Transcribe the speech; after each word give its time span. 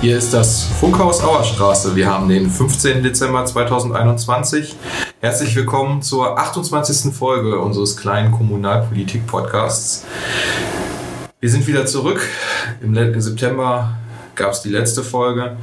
Hier 0.00 0.16
ist 0.16 0.32
das 0.32 0.64
Funkhaus 0.64 1.20
Auerstraße. 1.22 1.94
Wir 1.94 2.08
haben 2.08 2.26
den 2.26 2.48
15. 2.48 3.02
Dezember 3.02 3.44
2021. 3.44 4.74
Herzlich 5.20 5.54
willkommen 5.54 6.00
zur 6.00 6.38
28. 6.38 7.12
Folge 7.12 7.58
unseres 7.58 7.98
kleinen 7.98 8.32
Kommunalpolitik-Podcasts. 8.32 10.06
Wir 11.38 11.50
sind 11.50 11.66
wieder 11.66 11.84
zurück. 11.84 12.26
Im 12.80 12.94
September 13.20 13.98
gab 14.36 14.52
es 14.52 14.62
die 14.62 14.70
letzte 14.70 15.02
Folge. 15.02 15.58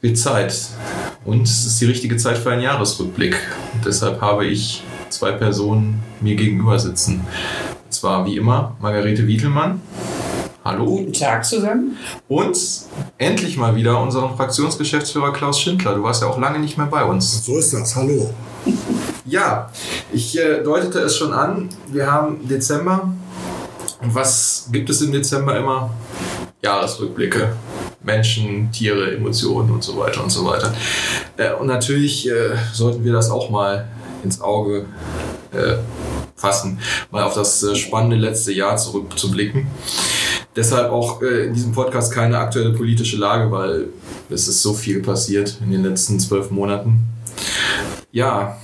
Wird 0.00 0.16
Zeit. 0.16 0.56
Und 1.24 1.48
es 1.48 1.66
ist 1.66 1.80
die 1.80 1.86
richtige 1.86 2.18
Zeit 2.18 2.38
für 2.38 2.52
einen 2.52 2.62
Jahresrückblick. 2.62 3.36
Und 3.72 3.84
deshalb 3.84 4.20
habe 4.20 4.46
ich 4.46 4.84
zwei 5.08 5.32
Personen 5.32 6.04
mir 6.20 6.36
gegenüber 6.36 6.78
sitzen. 6.78 7.26
Und 7.84 7.92
zwar 7.92 8.24
wie 8.26 8.36
immer 8.36 8.76
Margarete 8.80 9.26
Wiedelmann. 9.26 9.80
Hallo. 10.64 10.86
Guten 10.86 11.12
Tag 11.12 11.44
zusammen. 11.44 11.98
Und 12.26 12.58
endlich 13.18 13.58
mal 13.58 13.76
wieder 13.76 14.00
unseren 14.00 14.34
Fraktionsgeschäftsführer 14.34 15.30
Klaus 15.34 15.60
Schindler. 15.60 15.94
Du 15.94 16.02
warst 16.02 16.22
ja 16.22 16.28
auch 16.28 16.38
lange 16.38 16.58
nicht 16.58 16.78
mehr 16.78 16.86
bei 16.86 17.04
uns. 17.04 17.44
So 17.44 17.58
ist 17.58 17.74
das. 17.74 17.94
Hallo. 17.94 18.32
Ja, 19.26 19.70
ich 20.10 20.38
äh, 20.38 20.62
deutete 20.62 21.00
es 21.00 21.18
schon 21.18 21.34
an. 21.34 21.68
Wir 21.88 22.10
haben 22.10 22.48
Dezember. 22.48 23.12
Und 24.00 24.14
was 24.14 24.70
gibt 24.72 24.88
es 24.88 25.02
im 25.02 25.12
Dezember 25.12 25.54
immer? 25.58 25.90
Jahresrückblicke. 26.62 27.54
Menschen, 28.02 28.72
Tiere, 28.72 29.14
Emotionen 29.16 29.70
und 29.70 29.84
so 29.84 29.98
weiter 29.98 30.24
und 30.24 30.30
so 30.30 30.46
weiter. 30.46 30.72
Äh, 31.36 31.52
und 31.52 31.66
natürlich 31.66 32.26
äh, 32.26 32.56
sollten 32.72 33.04
wir 33.04 33.12
das 33.12 33.28
auch 33.30 33.50
mal 33.50 33.86
ins 34.22 34.40
Auge 34.40 34.86
fassen, 36.34 36.80
mal 37.12 37.22
auf 37.22 37.34
das 37.34 37.78
spannende 37.78 38.16
letzte 38.16 38.50
Jahr 38.52 38.76
zurückzublicken. 38.76 39.68
Deshalb 40.56 40.90
auch 40.90 41.20
äh, 41.22 41.46
in 41.46 41.54
diesem 41.54 41.72
Podcast 41.72 42.12
keine 42.12 42.38
aktuelle 42.38 42.72
politische 42.72 43.16
Lage, 43.16 43.50
weil 43.50 43.88
es 44.30 44.46
ist 44.48 44.62
so 44.62 44.72
viel 44.72 45.02
passiert 45.02 45.58
in 45.62 45.72
den 45.72 45.82
letzten 45.82 46.20
zwölf 46.20 46.50
Monaten. 46.50 47.08
Ja, 48.12 48.56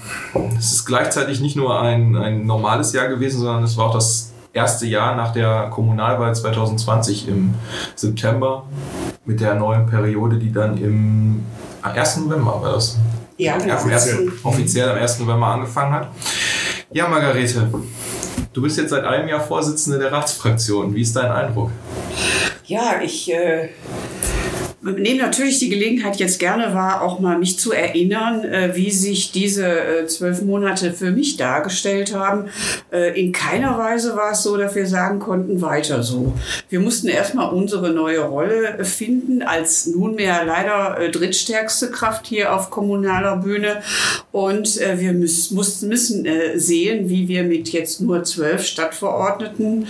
es 0.57 0.73
ist 0.73 0.87
gleichzeitig 0.87 1.41
nicht 1.41 1.57
nur 1.57 1.81
ein, 1.81 2.15
ein 2.15 2.47
normales 2.47 2.93
Jahr 2.93 3.09
gewesen, 3.09 3.41
sondern 3.41 3.65
es 3.65 3.77
war 3.77 3.87
auch 3.87 3.95
das 3.95 4.31
erste 4.53 4.87
Jahr 4.87 5.17
nach 5.17 5.33
der 5.33 5.71
Kommunalwahl 5.71 6.35
2020 6.35 7.29
im 7.29 7.55
September 7.97 8.65
mit 9.25 9.41
der 9.41 9.55
neuen 9.55 9.87
Periode, 9.87 10.37
die 10.37 10.53
dann 10.53 10.77
im 10.79 11.45
1. 11.83 12.19
November 12.19 12.63
war 12.63 12.73
das. 12.75 12.99
Ja, 13.39 13.57
genau. 13.57 13.77
Am 13.77 13.91
1. 13.91 14.17
offiziell 14.45 14.91
am 14.91 14.99
1. 14.99 15.21
November 15.21 15.47
angefangen 15.47 15.95
hat. 15.95 16.09
Ja, 16.93 17.09
Margarete, 17.09 17.69
du 18.53 18.63
bist 18.63 18.79
jetzt 18.79 18.91
seit 18.91 19.05
einem 19.05 19.29
Jahr 19.29 19.41
Vorsitzende 19.41 19.99
der 19.99 20.13
Ratsfraktion. 20.13 20.95
Wie 20.95 21.03
ist 21.03 21.17
dein 21.17 21.31
Eindruck? 21.31 21.71
Ja, 22.67 23.01
ich 23.03 23.33
äh, 23.33 23.69
nehme 24.83 25.21
natürlich 25.21 25.59
die 25.59 25.69
Gelegenheit 25.69 26.17
jetzt 26.17 26.39
gerne 26.39 26.75
wahr, 26.75 27.03
auch 27.03 27.21
mal 27.21 27.39
mich 27.39 27.59
zu 27.59 27.73
erinnern, 27.73 28.45
äh, 28.45 28.75
wie 28.75 28.91
sich 28.91 29.31
diese 29.31 29.67
äh, 29.67 30.07
zwölf 30.07 30.41
Monate 30.43 30.93
für 30.93 31.11
mich 31.11 31.37
dargestellt 31.37 32.15
haben. 32.15 32.47
Äh, 32.91 33.21
in 33.21 33.33
keiner 33.33 33.77
Weise 33.77 34.17
war 34.17 34.33
es 34.33 34.43
so, 34.43 34.57
dass 34.57 34.75
wir 34.75 34.87
sagen 34.87 35.19
konnten, 35.19 35.61
weiter 35.61 36.03
so. 36.03 36.33
Wir 36.71 36.81
mussten 36.81 37.09
erstmal 37.09 37.53
unsere 37.53 37.91
neue 37.91 38.21
Rolle 38.21 38.85
finden 38.85 39.43
als 39.43 39.87
nunmehr 39.87 40.45
leider 40.47 40.99
äh, 40.99 41.11
drittstärkste 41.11 41.91
Kraft 41.91 42.27
hier 42.27 42.55
auf 42.55 42.71
kommunaler 42.71 43.37
Bühne. 43.37 43.83
Und 44.33 44.81
äh, 44.81 44.99
wir 44.99 45.13
müssen, 45.13 45.57
mussten, 45.57 45.89
müssen 45.89 46.27
sehen, 46.55 47.09
wie 47.09 47.29
wir 47.29 47.43
mit 47.43 47.71
jetzt 47.71 48.01
nur 48.01 48.23
zwölf 48.25 48.65
Stadtverordneten 48.65 49.87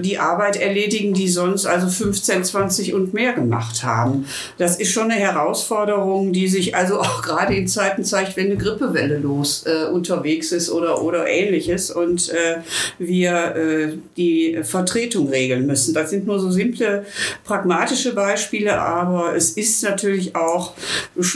die 0.00 0.18
Arbeit 0.18 0.56
erledigen, 0.56 1.14
die 1.14 1.28
sonst 1.28 1.66
also 1.66 1.88
15, 1.88 2.44
20 2.44 2.94
und 2.94 3.14
mehr 3.14 3.32
gemacht 3.32 3.82
haben 3.82 3.89
haben. 3.96 4.26
Das 4.58 4.78
ist 4.78 4.92
schon 4.92 5.10
eine 5.10 5.20
Herausforderung, 5.20 6.32
die 6.32 6.48
sich 6.48 6.74
also 6.74 7.00
auch 7.00 7.22
gerade 7.30 7.54
in 7.54 7.68
Zeiten 7.68 8.04
zeigt, 8.04 8.36
wenn 8.36 8.46
eine 8.46 8.56
Grippewelle 8.56 9.18
los 9.18 9.64
äh, 9.66 9.90
unterwegs 9.90 10.52
ist 10.52 10.70
oder, 10.70 11.02
oder 11.02 11.28
ähnliches 11.28 11.90
und 11.90 12.30
äh, 12.30 12.58
wir 12.98 13.56
äh, 13.56 13.92
die 14.16 14.60
Vertretung 14.62 15.28
regeln 15.28 15.66
müssen. 15.66 15.94
Das 15.94 16.10
sind 16.10 16.26
nur 16.26 16.38
so 16.40 16.50
simple, 16.50 17.04
pragmatische 17.44 18.14
Beispiele, 18.14 18.80
aber 18.80 19.34
es 19.34 19.50
ist 19.50 19.82
natürlich 19.82 20.36
auch 20.36 20.74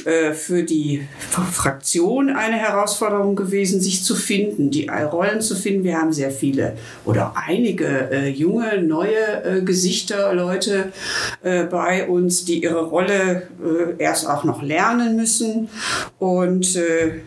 äh, 0.04 0.32
für 0.32 0.62
die 0.62 1.06
Fraktion 1.52 2.30
eine 2.30 2.56
Herausforderung 2.56 3.36
gewesen, 3.36 3.80
sich 3.80 4.04
zu 4.04 4.14
finden, 4.14 4.70
die 4.70 4.88
Rollen 4.88 5.40
zu 5.40 5.56
finden. 5.56 5.84
Wir 5.84 5.98
haben 5.98 6.12
sehr 6.12 6.30
viele 6.30 6.76
oder 7.04 7.34
einige 7.36 8.10
äh, 8.10 8.28
junge, 8.28 8.82
neue 8.82 9.44
äh, 9.44 9.62
Gesichter, 9.62 10.32
Leute 10.34 10.92
bei 11.42 12.08
uns, 12.08 12.43
die 12.44 12.62
ihre 12.62 12.84
Rolle 12.84 13.48
äh, 13.62 14.02
erst 14.02 14.28
auch 14.28 14.44
noch 14.44 14.62
lernen 14.62 15.16
müssen. 15.16 15.68
Und 16.18 16.76
äh, 16.76 17.20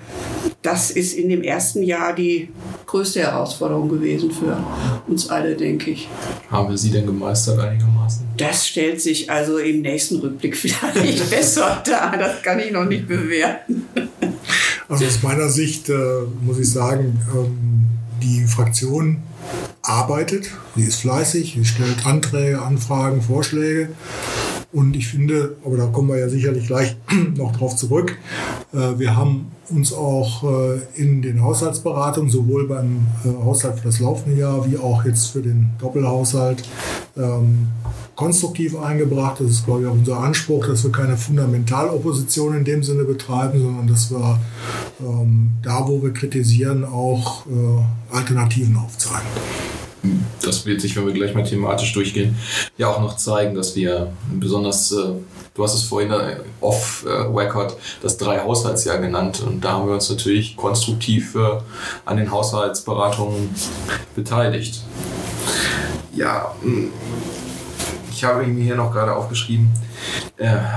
das 0.61 0.91
ist 0.91 1.13
in 1.13 1.29
dem 1.29 1.43
ersten 1.43 1.83
Jahr 1.83 2.13
die 2.13 2.49
größte 2.85 3.21
Herausforderung 3.21 3.89
gewesen 3.89 4.31
für 4.31 4.57
uns 5.07 5.29
alle, 5.29 5.55
denke 5.55 5.91
ich. 5.91 6.07
Haben 6.49 6.69
wir 6.69 6.77
sie 6.77 6.91
denn 6.91 7.05
gemeistert 7.05 7.59
einigermaßen? 7.59 8.25
Das 8.37 8.67
stellt 8.67 9.01
sich 9.01 9.29
also 9.29 9.57
im 9.57 9.81
nächsten 9.81 10.19
Rückblick 10.19 10.55
vielleicht 10.57 11.29
besser 11.29 11.81
dar. 11.85 12.17
Das 12.17 12.41
kann 12.41 12.59
ich 12.59 12.71
noch 12.71 12.85
nicht 12.85 13.07
bewerten. 13.07 13.87
Also 14.89 15.05
aus 15.05 15.21
meiner 15.21 15.49
Sicht 15.49 15.89
äh, 15.89 15.93
muss 16.41 16.59
ich 16.59 16.71
sagen, 16.71 17.19
ähm, 17.35 17.87
die 18.21 18.45
Fraktion 18.45 19.17
arbeitet, 19.81 20.51
sie 20.75 20.83
ist 20.83 21.01
fleißig, 21.01 21.55
sie 21.57 21.65
stellt 21.65 22.05
Anträge, 22.05 22.61
Anfragen, 22.61 23.21
Vorschläge. 23.21 23.89
Und 24.73 24.95
ich 24.97 25.07
finde, 25.07 25.55
aber 25.63 25.77
da 25.77 25.85
kommen 25.87 26.09
wir 26.09 26.17
ja 26.17 26.27
sicherlich 26.27 26.67
gleich 26.67 26.97
noch 27.35 27.55
drauf 27.55 27.75
zurück, 27.75 28.17
äh, 28.73 28.99
wir 28.99 29.15
haben 29.15 29.51
uns 29.69 29.93
auch 29.93 30.43
äh, 30.43 30.79
in 30.95 31.21
den 31.21 31.41
Haushaltsberatungen, 31.41 32.29
sowohl 32.29 32.67
beim 32.67 33.07
äh, 33.23 33.29
Haushalt 33.43 33.79
für 33.79 33.85
das 33.85 33.99
laufende 33.99 34.37
Jahr 34.37 34.69
wie 34.69 34.77
auch 34.77 35.05
jetzt 35.05 35.27
für 35.27 35.41
den 35.41 35.69
Doppelhaushalt, 35.79 36.63
ähm, 37.15 37.67
konstruktiv 38.15 38.77
eingebracht. 38.77 39.39
Das 39.39 39.51
ist, 39.51 39.65
glaube 39.65 39.83
ich, 39.83 39.87
auch 39.87 39.93
unser 39.93 40.19
Anspruch, 40.19 40.67
dass 40.67 40.83
wir 40.83 40.91
keine 40.91 41.15
Fundamentalopposition 41.15 42.57
in 42.57 42.65
dem 42.65 42.83
Sinne 42.83 43.03
betreiben, 43.03 43.61
sondern 43.61 43.87
dass 43.87 44.11
wir 44.11 44.39
ähm, 44.99 45.51
da, 45.61 45.87
wo 45.87 46.01
wir 46.01 46.11
kritisieren, 46.11 46.83
auch 46.83 47.45
Alternativen 48.11 48.75
aufzeigen 48.77 49.27
das 50.41 50.65
wird 50.65 50.81
sich, 50.81 50.95
wenn 50.95 51.05
wir 51.05 51.13
gleich 51.13 51.33
mal 51.33 51.43
thematisch 51.43 51.93
durchgehen, 51.93 52.37
ja 52.77 52.87
auch 52.87 53.01
noch 53.01 53.17
zeigen, 53.17 53.55
dass 53.55 53.75
wir 53.75 54.11
besonders, 54.31 54.91
äh, 54.91 55.13
du 55.53 55.63
hast 55.63 55.73
es 55.73 55.83
vorhin 55.83 56.11
äh, 56.11 56.37
off-record, 56.61 57.75
das 58.01 58.17
drei 58.17 58.39
Haushaltsjahr 58.39 58.99
genannt 58.99 59.43
und 59.45 59.61
da 59.61 59.73
haben 59.73 59.87
wir 59.87 59.93
uns 59.93 60.09
natürlich 60.09 60.55
konstruktiv 60.55 61.35
äh, 61.35 61.59
an 62.05 62.17
den 62.17 62.31
Haushaltsberatungen 62.31 63.49
beteiligt. 64.15 64.81
Ja, 66.13 66.55
hm, 66.61 66.91
ich 68.11 68.23
habe 68.23 68.45
mir 68.47 68.63
hier 68.63 68.75
noch 68.75 68.91
gerade 68.91 69.15
aufgeschrieben, 69.15 69.71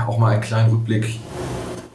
auch 0.07 0.17
mal 0.19 0.33
einen 0.33 0.41
kleinen 0.41 0.69
Rückblick 0.69 1.19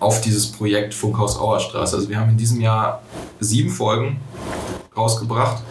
auf 0.01 0.21
dieses 0.21 0.51
Projekt 0.51 0.93
Funkhaus 0.95 1.39
Auerstraße. 1.39 1.97
Also 1.97 2.09
wir 2.09 2.19
haben 2.19 2.31
in 2.31 2.37
diesem 2.37 2.61
Jahr 2.61 3.03
sieben 3.39 3.71
Folgen 3.71 4.21
rausgebracht 4.97 5.63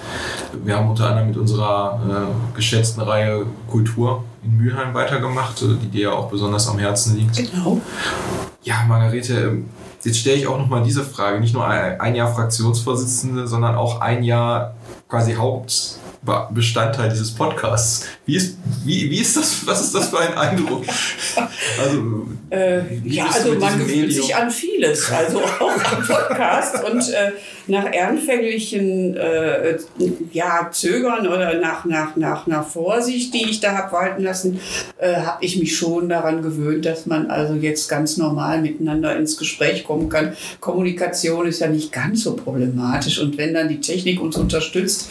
wir 0.64 0.78
haben 0.78 0.90
unter 0.90 1.10
anderem 1.10 1.30
mit 1.30 1.38
unserer 1.38 2.00
äh, 2.08 2.56
geschätzten 2.56 3.02
Reihe 3.02 3.46
Kultur 3.68 4.24
in 4.44 4.58
Mülheim 4.58 4.94
weitergemacht, 4.94 5.62
äh, 5.62 5.76
die 5.82 5.88
dir 5.88 6.02
ja 6.04 6.12
auch 6.12 6.30
besonders 6.30 6.68
am 6.68 6.80
Herzen 6.80 7.18
liegt. 7.18 7.36
Genau. 7.36 7.82
Ja, 8.64 8.84
Margarete, 8.88 9.34
ähm, 9.34 9.70
jetzt 10.04 10.18
stelle 10.18 10.38
ich 10.38 10.48
auch 10.48 10.58
nochmal 10.58 10.84
diese 10.84 11.04
Frage. 11.04 11.40
Nicht 11.40 11.54
nur 11.54 11.68
ein 11.68 12.16
Jahr 12.16 12.34
Fraktionsvorsitzende, 12.34 13.48
sondern 13.48 13.76
auch 13.76 14.02
ein 14.02 14.24
Jahr 14.24 14.76
quasi 15.08 15.36
Haupt 15.36 16.00
Bestandteil 16.52 17.10
dieses 17.10 17.32
Podcasts. 17.32 18.06
Wie 18.26 18.36
ist, 18.36 18.58
wie, 18.84 19.10
wie 19.10 19.22
ist 19.22 19.38
das, 19.38 19.66
was 19.66 19.82
ist 19.82 19.96
das 19.96 20.10
für 20.10 20.20
ein 20.20 20.38
Eindruck? 20.38 20.84
Also, 21.80 22.28
äh, 22.50 22.98
ja, 23.04 23.26
also 23.26 23.54
man 23.56 23.80
gewöhnt 23.80 24.14
sich 24.14 24.36
an 24.36 24.50
vieles, 24.50 25.12
also 25.12 25.40
auch 25.42 25.92
am 25.92 26.08
Podcast 26.08 26.84
und 26.84 27.10
äh, 27.10 27.32
nach 27.68 27.92
ehrenfänglichen 27.92 29.18
äh, 29.18 29.78
ja, 30.32 30.70
Zögern 30.72 31.28
oder 31.28 31.60
nach, 31.60 31.86
nach, 31.86 32.16
nach, 32.16 32.48
nach 32.48 32.68
Vorsicht, 32.68 33.34
die 33.34 33.50
ich 33.50 33.60
da 33.60 33.76
habe 33.76 33.92
walten 33.92 34.24
lassen, 34.24 34.60
äh, 34.98 35.16
habe 35.16 35.44
ich 35.44 35.58
mich 35.58 35.76
schon 35.76 36.10
daran 36.10 36.42
gewöhnt, 36.42 36.86
dass 36.86 37.06
man 37.06 37.30
also 37.32 37.56
jetzt 37.56 37.90
ganz 37.90 38.18
normal 38.18 38.62
miteinander 38.62 39.16
ins 39.16 39.38
Gespräch 39.38 39.84
kommen 39.84 40.10
kann. 40.10 40.36
Kommunikation 40.60 41.48
ist 41.48 41.60
ja 41.60 41.68
nicht 41.68 41.92
ganz 41.92 42.24
so 42.24 42.36
problematisch 42.36 43.20
und 43.20 43.38
wenn 43.38 43.54
dann 43.54 43.70
die 43.70 43.82
Technik 43.82 44.22
uns 44.22 44.38
unterstützt, 44.38 45.10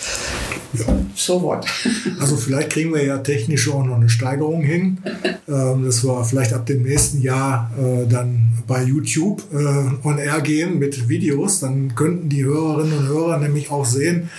ja. 0.74 0.84
So 1.14 1.42
what. 1.42 1.66
Also 2.20 2.36
vielleicht 2.36 2.70
kriegen 2.70 2.92
wir 2.94 3.04
ja 3.04 3.18
technisch 3.18 3.70
auch 3.70 3.84
noch 3.84 3.96
eine 3.96 4.08
Steigerung 4.08 4.62
hin. 4.62 4.98
Ähm, 5.46 5.84
das 5.84 6.02
war 6.06 6.24
vielleicht 6.24 6.54
ab 6.54 6.64
dem 6.64 6.84
nächsten 6.84 7.20
Jahr 7.20 7.70
äh, 7.78 8.06
dann 8.08 8.52
bei 8.66 8.82
YouTube 8.82 9.42
äh, 9.52 10.06
on 10.06 10.16
air 10.16 10.40
gehen 10.40 10.78
mit 10.78 11.06
Videos. 11.06 11.60
Dann 11.60 11.94
könnten 11.94 12.30
die 12.30 12.44
Hörerinnen 12.44 12.96
und 12.96 13.08
Hörer 13.08 13.36
nämlich 13.36 13.70
auch 13.70 13.84
sehen, 13.84 14.30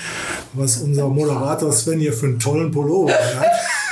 was 0.54 0.78
unser 0.78 1.08
Moderator 1.08 1.72
Sven 1.72 2.00
hier 2.00 2.12
für 2.12 2.26
einen 2.26 2.40
tollen 2.40 2.72
Pullover 2.72 3.14
hat. 3.14 3.46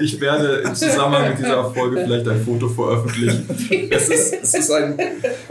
Ich 0.00 0.20
werde 0.20 0.62
im 0.64 0.74
Zusammenhang 0.74 1.30
mit 1.30 1.38
dieser 1.38 1.70
Folge 1.72 2.02
vielleicht 2.04 2.28
ein 2.28 2.44
Foto 2.44 2.68
veröffentlichen. 2.68 3.46
Es 3.90 4.08
ist, 4.08 4.34
es 4.42 4.54
ist 4.54 4.70
ein, 4.70 4.98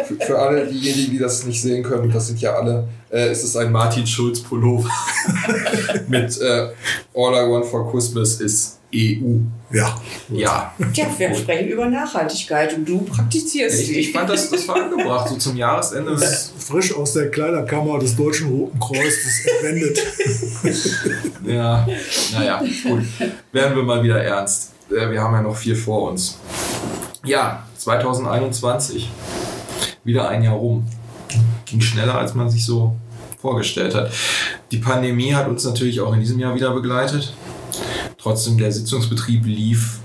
für- 0.07 0.25
für 0.25 0.39
alle 0.39 0.65
diejenigen, 0.67 1.11
die 1.11 1.19
das 1.19 1.45
nicht 1.45 1.61
sehen 1.61 1.83
können, 1.83 2.11
das 2.11 2.27
sind 2.27 2.39
ja 2.41 2.53
alle, 2.53 2.87
äh, 3.09 3.27
es 3.27 3.43
ist 3.43 3.55
ein 3.57 3.71
Martin 3.71 4.05
Schulz 4.07 4.39
Pullover 4.41 4.89
mit 6.07 6.39
äh, 6.41 6.69
All 7.15 7.33
I 7.33 7.49
Want 7.49 7.65
for 7.65 7.91
Christmas 7.91 8.39
ist 8.41 8.76
EU. 8.95 9.39
Ja. 9.71 9.95
Ja. 10.29 10.73
Tja, 10.93 11.07
wir 11.17 11.35
sprechen 11.35 11.67
über 11.67 11.87
Nachhaltigkeit 11.87 12.73
und 12.73 12.87
du 12.87 13.01
praktizierst 13.01 13.81
Ich, 13.81 13.87
sie. 13.87 13.95
ich 13.99 14.11
fand 14.13 14.29
das, 14.29 14.49
das 14.49 14.65
war 14.67 14.77
angebracht, 14.77 15.27
so 15.29 15.35
zum 15.35 15.57
Jahresende. 15.57 16.17
Frisch 16.57 16.95
aus 16.95 17.13
der 17.13 17.29
Kleiderkammer 17.29 17.99
des 17.99 18.15
Deutschen 18.15 18.49
Roten 18.49 18.79
Kreuzes 18.79 19.45
entwendet. 19.45 19.99
Ja, 21.45 21.87
naja, 22.33 22.59
gut. 22.83 23.03
Werden 23.53 23.75
wir 23.77 23.83
mal 23.83 24.03
wieder 24.03 24.21
ernst. 24.21 24.73
Äh, 24.89 25.09
Wir 25.09 25.21
haben 25.21 25.33
ja 25.33 25.41
noch 25.41 25.55
viel 25.55 25.75
vor 25.75 26.09
uns. 26.11 26.37
Ja, 27.23 27.65
2021. 27.77 29.09
Wieder 30.03 30.27
ein 30.29 30.43
Jahr 30.43 30.55
rum. 30.55 30.85
Ging 31.65 31.79
schneller, 31.81 32.15
als 32.15 32.33
man 32.33 32.49
sich 32.49 32.65
so 32.65 32.95
vorgestellt 33.41 33.95
hat. 33.95 34.11
Die 34.71 34.77
Pandemie 34.77 35.33
hat 35.33 35.47
uns 35.47 35.63
natürlich 35.63 36.01
auch 36.01 36.13
in 36.13 36.19
diesem 36.19 36.39
Jahr 36.39 36.53
wieder 36.55 36.71
begleitet. 36.73 37.33
Trotzdem, 38.27 38.57
der 38.57 38.73
Sitzungsbetrieb 38.73 39.45
lief 39.45 39.99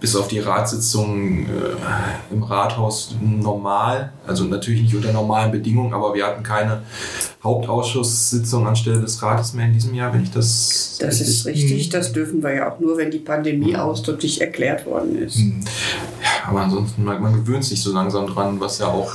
bis 0.00 0.16
auf 0.16 0.28
die 0.28 0.38
Ratssitzungen 0.38 1.44
äh, 1.44 2.32
im 2.32 2.42
Rathaus 2.42 3.14
normal. 3.20 4.14
Also 4.26 4.44
natürlich 4.44 4.80
nicht 4.80 4.94
unter 4.94 5.12
normalen 5.12 5.52
Bedingungen, 5.52 5.92
aber 5.92 6.14
wir 6.14 6.24
hatten 6.24 6.42
keine 6.42 6.84
Hauptausschusssitzung 7.42 8.66
anstelle 8.66 8.98
des 8.98 9.22
Rates 9.22 9.52
mehr 9.52 9.66
in 9.66 9.74
diesem 9.74 9.92
Jahr, 9.92 10.14
wenn 10.14 10.22
ich 10.22 10.30
das. 10.30 10.96
Das 11.02 11.20
ist 11.20 11.44
richtig, 11.44 11.90
das 11.90 12.14
dürfen 12.14 12.42
wir 12.42 12.54
ja 12.54 12.72
auch 12.72 12.80
nur, 12.80 12.96
wenn 12.96 13.10
die 13.10 13.18
Pandemie 13.18 13.76
ausdrücklich 13.76 14.40
erklärt 14.40 14.86
worden 14.86 15.18
ist. 15.18 15.38
Aber 16.48 16.62
ansonsten, 16.62 17.04
man, 17.04 17.20
man 17.20 17.34
gewöhnt 17.34 17.66
sich 17.66 17.82
so 17.82 17.92
langsam 17.92 18.26
dran, 18.26 18.58
was 18.58 18.78
ja 18.78 18.86
auch 18.86 19.12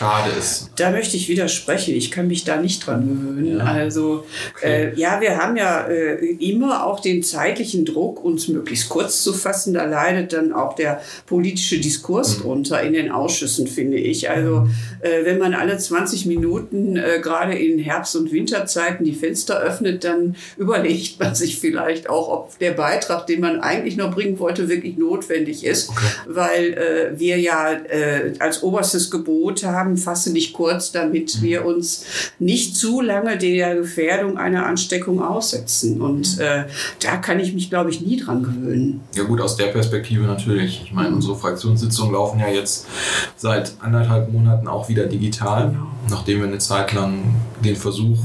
schade 0.00 0.30
ist. 0.38 0.70
Da 0.76 0.90
möchte 0.90 1.16
ich 1.18 1.28
widersprechen. 1.28 1.94
Ich 1.94 2.10
kann 2.10 2.26
mich 2.26 2.44
da 2.44 2.56
nicht 2.56 2.86
dran 2.86 3.06
gewöhnen. 3.06 3.58
Ja. 3.58 3.64
Also, 3.64 4.24
Okay. 4.56 4.92
äh, 4.92 4.94
ja, 4.98 5.20
wir 5.20 5.36
haben 5.36 5.56
ja 5.58 5.86
äh, 5.86 6.14
immer 6.38 6.86
auch 6.86 7.00
den 7.00 7.22
zeitlichen 7.22 7.84
Druck, 7.84 8.24
uns 8.24 8.48
möglichst 8.48 8.88
kurz 8.88 9.22
zu 9.22 9.34
fassen. 9.34 9.74
Da 9.74 9.84
leidet 9.84 10.32
dann 10.32 10.52
auch 10.54 10.74
der 10.74 11.02
politische 11.26 11.78
Diskurs 11.78 12.38
Mhm. 12.38 12.42
drunter 12.42 12.82
in 12.82 12.94
den 12.94 13.10
Ausschüssen, 13.10 13.66
finde 13.66 13.98
ich. 13.98 14.30
Also, 14.30 14.68
äh, 15.02 15.24
wenn 15.26 15.36
man 15.38 15.52
alle 15.54 15.76
20 15.76 16.24
Minuten 16.24 16.96
äh, 16.96 17.20
gerade 17.22 17.54
in 17.58 17.78
Herbst- 17.78 18.16
und 18.16 18.32
Winterzeiten 18.32 19.04
die 19.04 19.14
Fenster 19.14 19.60
öffnet, 19.60 20.04
dann 20.04 20.34
überlegt 20.56 21.20
man 21.20 21.34
sich 21.34 21.58
vielleicht 21.60 22.08
auch, 22.08 22.28
ob 22.28 22.58
der 22.58 22.70
Beitrag, 22.72 23.26
den 23.26 23.40
man 23.40 23.60
eigentlich 23.60 23.96
noch 23.98 24.14
bringen 24.14 24.38
wollte, 24.38 24.70
wirklich 24.70 24.96
notwendig 24.96 25.64
ist. 25.64 25.90
Weil 26.26 26.72
äh, 26.72 27.18
wir 27.20 27.38
ja 27.38 27.72
äh, 27.72 28.32
als 28.38 28.62
oberstes 28.62 29.10
Gebot 29.10 29.62
haben, 29.64 29.89
fasse 29.96 30.32
nicht 30.32 30.52
kurz, 30.52 30.92
damit 30.92 31.42
wir 31.42 31.64
uns 31.64 32.04
nicht 32.38 32.76
zu 32.76 33.00
lange 33.00 33.38
der 33.38 33.76
Gefährdung 33.76 34.38
einer 34.38 34.66
Ansteckung 34.66 35.22
aussetzen. 35.22 36.00
Und 36.00 36.38
äh, 36.38 36.64
da 37.02 37.16
kann 37.16 37.40
ich 37.40 37.54
mich, 37.54 37.70
glaube 37.70 37.90
ich, 37.90 38.00
nie 38.00 38.16
dran 38.16 38.42
gewöhnen. 38.42 39.00
Ja 39.14 39.24
gut, 39.24 39.40
aus 39.40 39.56
der 39.56 39.66
Perspektive 39.66 40.24
natürlich. 40.24 40.82
Ich 40.84 40.92
meine, 40.92 41.14
unsere 41.14 41.36
Fraktionssitzungen 41.36 42.12
laufen 42.12 42.40
ja 42.40 42.48
jetzt 42.48 42.86
seit 43.36 43.74
anderthalb 43.80 44.32
Monaten 44.32 44.68
auch 44.68 44.88
wieder 44.88 45.06
digital, 45.06 45.74
nachdem 46.08 46.40
wir 46.40 46.48
eine 46.48 46.58
Zeit 46.58 46.92
lang 46.92 47.34
den 47.64 47.76
Versuch 47.76 48.18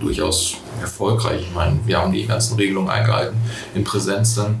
durchaus 0.00 0.56
erfolgreich, 0.80 1.42
ich 1.48 1.54
meine, 1.54 1.78
wir 1.86 1.98
haben 1.98 2.12
die 2.12 2.26
ganzen 2.26 2.56
Regelungen 2.56 2.90
eingehalten, 2.90 3.36
in 3.74 3.84
Präsenz 3.84 4.34
dann 4.34 4.60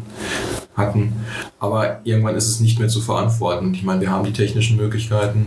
hatten. 0.78 1.12
Aber 1.58 2.00
irgendwann 2.04 2.36
ist 2.36 2.48
es 2.48 2.60
nicht 2.60 2.78
mehr 2.78 2.88
zu 2.88 3.00
verantworten. 3.00 3.74
Ich 3.74 3.82
meine, 3.82 4.00
wir 4.00 4.10
haben 4.10 4.24
die 4.24 4.32
technischen 4.32 4.76
Möglichkeiten. 4.76 5.46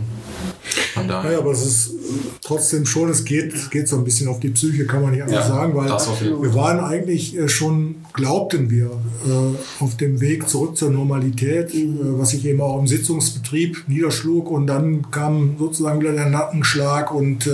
Von 0.94 1.08
daher. 1.08 1.30
Naja, 1.30 1.38
aber 1.38 1.52
es 1.52 1.64
ist 1.64 1.90
äh, 1.94 1.96
trotzdem 2.42 2.84
schon, 2.84 3.08
es 3.08 3.24
geht, 3.24 3.54
es 3.54 3.70
geht 3.70 3.88
so 3.88 3.96
ein 3.96 4.04
bisschen 4.04 4.28
auf 4.28 4.40
die 4.40 4.50
Psyche, 4.50 4.86
kann 4.86 5.02
man 5.02 5.12
nicht 5.12 5.22
anders 5.22 5.48
Ja, 5.48 5.54
sagen, 5.54 5.74
weil 5.74 5.88
wir 5.88 6.54
waren 6.54 6.80
eigentlich 6.80 7.36
äh, 7.36 7.48
schon, 7.48 7.96
glaubten 8.12 8.68
wir, 8.68 8.86
äh, 8.86 9.82
auf 9.82 9.96
dem 9.96 10.20
Weg 10.20 10.48
zurück 10.48 10.76
zur 10.76 10.90
Normalität, 10.90 11.74
äh, 11.74 11.88
was 11.98 12.30
sich 12.30 12.44
eben 12.44 12.60
auch 12.60 12.78
im 12.78 12.86
Sitzungsbetrieb 12.86 13.84
niederschlug 13.86 14.50
und 14.50 14.66
dann 14.66 15.10
kam 15.10 15.56
sozusagen 15.58 16.00
wieder 16.00 16.12
der 16.12 16.26
Nackenschlag 16.26 17.12
und 17.14 17.48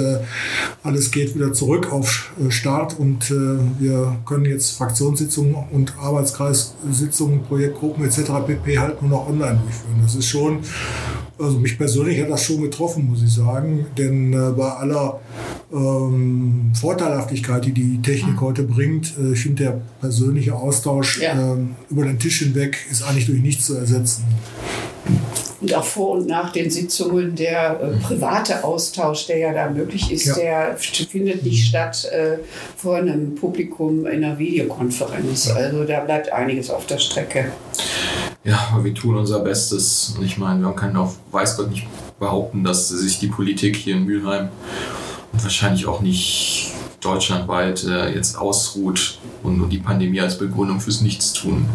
alles 0.82 1.10
geht 1.10 1.34
wieder 1.34 1.52
zurück 1.52 1.92
auf 1.92 2.30
Start 2.48 2.98
und 2.98 3.30
wir 3.30 4.16
können 4.26 4.44
jetzt 4.44 4.72
Fraktionssitzungen 4.72 5.54
und 5.72 5.94
Arbeitskreissitzungen, 5.98 7.42
Projektgruppen 7.44 8.04
etc. 8.04 8.30
pp. 8.46 8.78
halt 8.78 9.02
nur 9.02 9.10
noch 9.10 9.28
online 9.28 9.60
durchführen. 9.62 10.00
Das 10.02 10.14
ist 10.14 10.26
schon 10.26 10.60
also 11.38 11.58
mich 11.58 11.78
persönlich 11.78 12.20
hat 12.20 12.30
das 12.30 12.42
schon 12.42 12.60
getroffen, 12.62 13.08
muss 13.10 13.22
ich 13.22 13.32
sagen. 13.32 13.86
Denn 13.96 14.32
äh, 14.32 14.50
bei 14.56 14.68
aller 14.70 15.20
ähm, 15.72 16.72
Vorteilhaftigkeit, 16.80 17.64
die 17.64 17.72
die 17.72 18.00
Technik 18.02 18.40
heute 18.40 18.62
bringt, 18.62 19.14
äh, 19.18 19.32
ich 19.32 19.40
finde 19.40 19.62
der 19.64 19.80
persönliche 20.00 20.54
Austausch 20.54 21.20
Ja. 21.20 21.32
ähm, 21.32 21.76
über 21.90 22.04
den 22.04 22.18
Tisch 22.18 22.40
hinweg 22.40 22.78
ist 22.90 23.02
eigentlich 23.02 23.26
durch 23.26 23.40
nichts 23.40 23.66
zu 23.66 23.74
ersetzen. 23.76 24.24
Und 25.60 25.74
auch 25.74 25.84
vor 25.84 26.10
und 26.18 26.26
nach 26.28 26.52
den 26.52 26.70
Sitzungen 26.70 27.34
der 27.34 27.80
äh, 27.80 27.96
private 28.00 28.62
Austausch, 28.62 29.26
der 29.26 29.38
ja 29.38 29.52
da 29.52 29.68
möglich 29.70 30.10
ist, 30.12 30.26
Ja. 30.26 30.34
der 30.36 30.76
findet 30.76 31.42
nicht 31.44 31.66
statt 31.68 32.04
äh, 32.12 32.38
vor 32.76 32.96
einem 32.96 33.34
Publikum 33.34 34.06
in 34.06 34.22
einer 34.24 34.38
Videokonferenz. 34.38 35.50
Also 35.50 35.84
da 35.84 36.00
bleibt 36.00 36.32
einiges 36.32 36.70
auf 36.70 36.86
der 36.86 36.98
Strecke. 36.98 37.46
Ja, 38.44 38.78
wir 38.82 38.94
tun 38.94 39.16
unser 39.16 39.40
Bestes. 39.40 40.14
Und 40.16 40.24
ich 40.24 40.38
meine, 40.38 40.60
man 40.60 40.76
kann 40.76 40.96
auch, 40.96 41.12
weiß 41.32 41.56
Gott, 41.56 41.70
nicht 41.70 41.86
behaupten, 42.18 42.64
dass 42.64 42.88
sich 42.88 43.18
die 43.18 43.26
Politik 43.26 43.76
hier 43.76 43.96
in 43.96 44.04
Mülheim 44.04 44.48
und 45.32 45.42
wahrscheinlich 45.42 45.86
auch 45.86 46.00
nicht 46.00 46.72
deutschlandweit 47.00 47.84
äh, 47.84 48.12
jetzt 48.12 48.36
ausruht 48.36 49.18
und 49.44 49.56
nur 49.56 49.68
die 49.68 49.78
Pandemie 49.78 50.20
als 50.20 50.36
Begründung 50.36 50.80
fürs 50.80 51.00
Nichtstun 51.00 51.66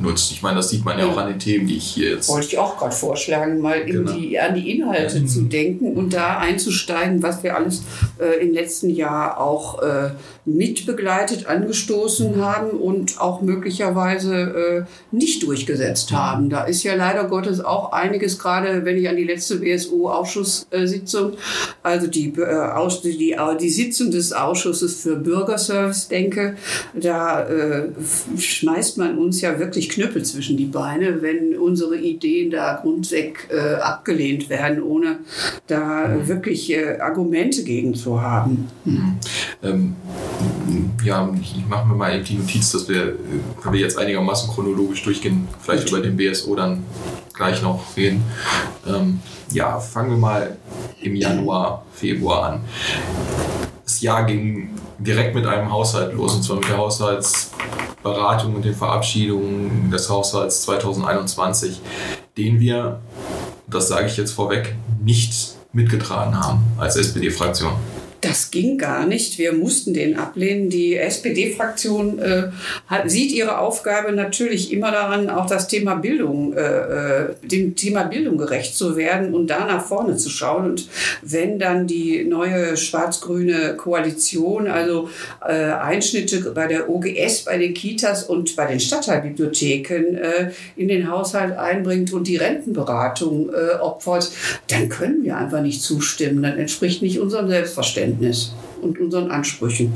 nutzt. 0.00 0.32
Ich 0.32 0.42
meine, 0.42 0.56
das 0.56 0.70
sieht 0.70 0.84
man 0.84 0.98
ja 0.98 1.06
auch 1.06 1.16
an 1.16 1.28
den 1.28 1.38
Themen, 1.38 1.68
die 1.68 1.76
ich 1.76 1.84
hier 1.84 2.10
jetzt. 2.10 2.28
Wollte 2.28 2.48
ich 2.48 2.58
auch 2.58 2.76
gerade 2.76 2.94
vorschlagen, 2.94 3.60
mal 3.60 3.84
Genau. 3.84 4.12
die, 4.12 4.38
an 4.40 4.54
die 4.56 4.76
Inhalte 4.76 5.24
zu 5.24 5.42
denken 5.42 5.92
und 5.96 6.12
da 6.12 6.38
einzusteigen, 6.38 7.22
was 7.22 7.42
wir 7.44 7.56
alles 7.56 7.82
äh, 8.18 8.44
im 8.44 8.52
letzten 8.52 8.90
Jahr 8.90 9.40
auch 9.40 9.80
äh, 9.82 10.10
mitbegleitet, 10.44 11.46
angestoßen 11.46 12.44
haben 12.44 12.70
und 12.70 13.20
auch 13.20 13.40
möglicherweise 13.40 14.34
äh, 14.34 15.14
nicht 15.14 15.44
durchgesetzt 15.44 16.10
haben. 16.12 16.50
Da 16.50 16.64
ist 16.64 16.82
ja 16.82 16.96
leider 16.96 17.24
Gottes 17.24 17.64
auch 17.64 17.92
einiges, 17.92 18.38
gerade 18.38 18.84
wenn 18.84 18.96
ich 18.96 19.08
an 19.08 19.16
die 19.16 19.24
letzte 19.24 19.56
BSU-Ausschusssitzung, 19.58 21.34
also 21.84 22.08
die, 22.08 22.32
äh, 22.34 22.88
die, 23.04 23.16
die, 23.16 23.36
die 23.60 23.70
Sitzung 23.70 24.10
des 24.10 24.32
Ausschusses 24.32 24.71
für 24.72 25.16
Bürgerservice 25.16 26.08
denke, 26.08 26.56
da 26.94 27.46
äh, 27.48 27.88
schmeißt 28.38 28.98
man 28.98 29.18
uns 29.18 29.40
ja 29.40 29.58
wirklich 29.58 29.88
Knüppel 29.88 30.24
zwischen 30.24 30.56
die 30.56 30.66
Beine, 30.66 31.22
wenn 31.22 31.58
unsere 31.58 31.96
Ideen 31.96 32.50
da 32.50 32.78
grundweg 32.82 33.48
äh, 33.50 33.74
abgelehnt 33.74 34.48
werden, 34.48 34.82
ohne 34.82 35.18
da 35.66 36.14
äh, 36.14 36.28
wirklich 36.28 36.70
äh, 36.72 36.98
Argumente 36.98 37.64
gegen 37.64 37.94
zu 37.94 38.20
haben. 38.20 38.68
Ähm, 39.62 39.94
ja, 41.04 41.32
ich, 41.40 41.64
mache 41.68 41.88
mir 41.88 41.94
mal 41.94 42.14
eben 42.14 42.24
die 42.24 42.34
Notiz, 42.34 42.72
dass 42.72 42.88
wir, 42.88 43.08
äh, 43.08 43.14
wenn 43.62 43.72
wir 43.72 43.80
jetzt 43.80 43.98
einigermaßen 43.98 44.50
chronologisch 44.50 45.02
durchgehen, 45.02 45.48
vielleicht 45.60 45.88
über 45.88 46.00
den 46.00 46.16
BSO 46.16 46.54
dann 46.54 46.84
gleich 47.34 47.62
noch 47.62 47.96
reden. 47.96 48.22
Ähm, 48.86 49.20
ja, 49.52 49.78
fangen 49.78 50.10
wir 50.10 50.16
mal 50.16 50.56
im 51.00 51.16
Januar, 51.16 51.84
Februar 51.92 52.52
an. 52.52 52.60
Jahr 54.02 54.24
ging 54.24 54.70
direkt 54.98 55.34
mit 55.34 55.46
einem 55.46 55.70
Haushalt 55.70 56.14
los, 56.14 56.34
und 56.34 56.42
zwar 56.42 56.56
mit 56.56 56.68
der 56.68 56.76
Haushaltsberatung 56.76 58.56
und 58.56 58.64
den 58.64 58.74
Verabschiedungen 58.74 59.90
des 59.90 60.10
Haushalts 60.10 60.62
2021, 60.62 61.80
den 62.36 62.60
wir, 62.60 63.00
das 63.66 63.88
sage 63.88 64.06
ich 64.06 64.16
jetzt 64.16 64.32
vorweg, 64.32 64.74
nicht 65.02 65.56
mitgetragen 65.72 66.38
haben 66.38 66.62
als 66.78 66.96
SPD-Fraktion. 66.96 67.72
Das 68.22 68.52
ging 68.52 68.78
gar 68.78 69.04
nicht. 69.04 69.36
Wir 69.38 69.52
mussten 69.52 69.94
den 69.94 70.16
ablehnen. 70.16 70.70
Die 70.70 70.96
SPD-Fraktion 70.96 72.20
äh, 72.20 72.42
hat, 72.86 73.10
sieht 73.10 73.32
ihre 73.32 73.58
Aufgabe 73.58 74.12
natürlich 74.12 74.72
immer 74.72 74.92
daran, 74.92 75.28
auch 75.28 75.46
das 75.46 75.66
Thema 75.66 75.96
Bildung, 75.96 76.54
äh, 76.54 76.60
äh, 76.60 77.34
dem 77.42 77.74
Thema 77.74 78.04
Bildung 78.04 78.38
gerecht 78.38 78.76
zu 78.76 78.96
werden 78.96 79.34
und 79.34 79.48
da 79.48 79.66
nach 79.66 79.84
vorne 79.84 80.16
zu 80.16 80.30
schauen. 80.30 80.66
Und 80.66 80.88
wenn 81.22 81.58
dann 81.58 81.88
die 81.88 82.22
neue 82.22 82.76
schwarz-grüne 82.76 83.74
Koalition, 83.76 84.68
also 84.68 85.08
äh, 85.44 85.72
Einschnitte 85.72 86.52
bei 86.52 86.68
der 86.68 86.88
OGS, 86.88 87.46
bei 87.46 87.58
den 87.58 87.74
Kitas 87.74 88.22
und 88.22 88.54
bei 88.54 88.66
den 88.66 88.78
Stadtteilbibliotheken 88.78 90.14
äh, 90.14 90.50
in 90.76 90.86
den 90.86 91.10
Haushalt 91.10 91.58
einbringt 91.58 92.12
und 92.12 92.28
die 92.28 92.36
Rentenberatung 92.36 93.50
äh, 93.50 93.80
opfert, 93.80 94.30
dann 94.68 94.88
können 94.88 95.24
wir 95.24 95.36
einfach 95.36 95.60
nicht 95.60 95.82
zustimmen. 95.82 96.40
Dann 96.44 96.56
entspricht 96.56 97.02
nicht 97.02 97.18
unserem 97.18 97.48
Selbstverständnis 97.48 98.11
und 98.80 98.98
unseren 98.98 99.30
Ansprüchen. 99.30 99.92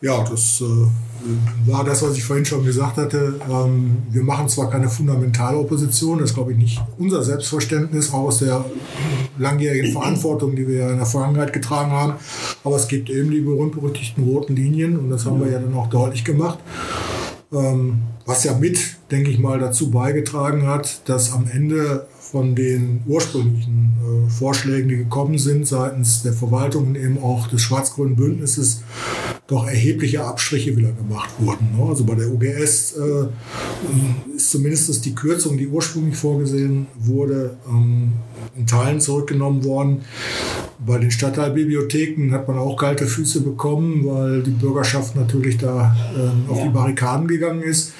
Ja, 0.00 0.24
das 0.24 0.60
äh, 0.60 1.70
war 1.70 1.84
das, 1.84 2.02
was 2.02 2.16
ich 2.16 2.24
vorhin 2.24 2.44
schon 2.44 2.64
gesagt 2.64 2.96
hatte. 2.96 3.34
Ähm, 3.48 3.98
wir 4.10 4.22
machen 4.22 4.48
zwar 4.48 4.68
keine 4.68 4.88
fundamentale 4.88 5.56
Opposition, 5.58 6.18
das 6.18 6.30
ist, 6.30 6.34
glaube 6.34 6.52
ich, 6.52 6.58
nicht 6.58 6.80
unser 6.98 7.22
Selbstverständnis 7.22 8.12
aus 8.12 8.38
der 8.38 8.64
langjährigen 9.38 9.92
Verantwortung, 9.92 10.56
die 10.56 10.66
wir 10.66 10.90
in 10.90 10.96
der 10.96 11.06
Vergangenheit 11.06 11.52
getragen 11.52 11.92
haben, 11.92 12.14
aber 12.64 12.76
es 12.76 12.88
gibt 12.88 13.10
eben 13.10 13.30
die 13.30 13.40
berühmt-berüchtigten 13.40 14.24
roten 14.24 14.56
Linien 14.56 14.98
und 14.98 15.10
das 15.10 15.24
haben 15.24 15.40
wir 15.40 15.50
ja 15.50 15.58
dann 15.58 15.74
auch 15.74 15.88
deutlich 15.88 16.24
gemacht. 16.24 16.58
Ähm, 17.52 18.02
was 18.24 18.44
ja 18.44 18.54
mit, 18.54 18.78
denke 19.10 19.30
ich 19.30 19.38
mal, 19.38 19.58
dazu 19.58 19.90
beigetragen 19.90 20.66
hat, 20.66 21.08
dass 21.08 21.32
am 21.32 21.46
Ende 21.52 22.06
von 22.18 22.54
den 22.54 23.02
ursprünglichen 23.06 23.92
äh, 24.00 24.30
Vorschlägen, 24.30 24.88
die 24.88 24.96
gekommen 24.96 25.38
sind 25.38 25.66
seitens 25.66 26.22
der 26.22 26.32
Verwaltung 26.32 26.88
und 26.88 26.96
eben 26.96 27.22
auch 27.22 27.48
des 27.48 27.60
schwarz-grünen 27.60 28.16
Bündnisses, 28.16 28.82
doch 29.46 29.66
erhebliche 29.66 30.24
Abstriche 30.24 30.76
wieder 30.76 30.92
gemacht 30.92 31.30
wurden. 31.38 31.76
Ne? 31.76 31.84
Also 31.84 32.04
bei 32.04 32.14
der 32.14 32.28
UGS 32.28 32.92
äh, 32.92 34.36
ist 34.36 34.50
zumindest 34.50 35.04
die 35.04 35.14
Kürzung, 35.14 35.58
die 35.58 35.66
ursprünglich 35.66 36.16
vorgesehen 36.16 36.86
wurde, 36.98 37.56
ähm, 37.68 38.12
in 38.56 38.66
Teilen 38.66 39.00
zurückgenommen 39.00 39.64
worden. 39.64 40.02
Bei 40.84 40.98
den 40.98 41.10
Stadtteilbibliotheken 41.10 42.32
hat 42.32 42.46
man 42.46 42.58
auch 42.58 42.76
kalte 42.76 43.06
Füße 43.06 43.40
bekommen, 43.40 44.06
weil 44.06 44.42
die 44.42 44.50
Bürgerschaft 44.50 45.16
natürlich 45.16 45.58
da 45.58 45.94
äh, 46.16 46.50
auf 46.50 46.62
die 46.62 46.68
Barrikaden 46.68 47.26
gegangen 47.26 47.62
ist. 47.62 47.92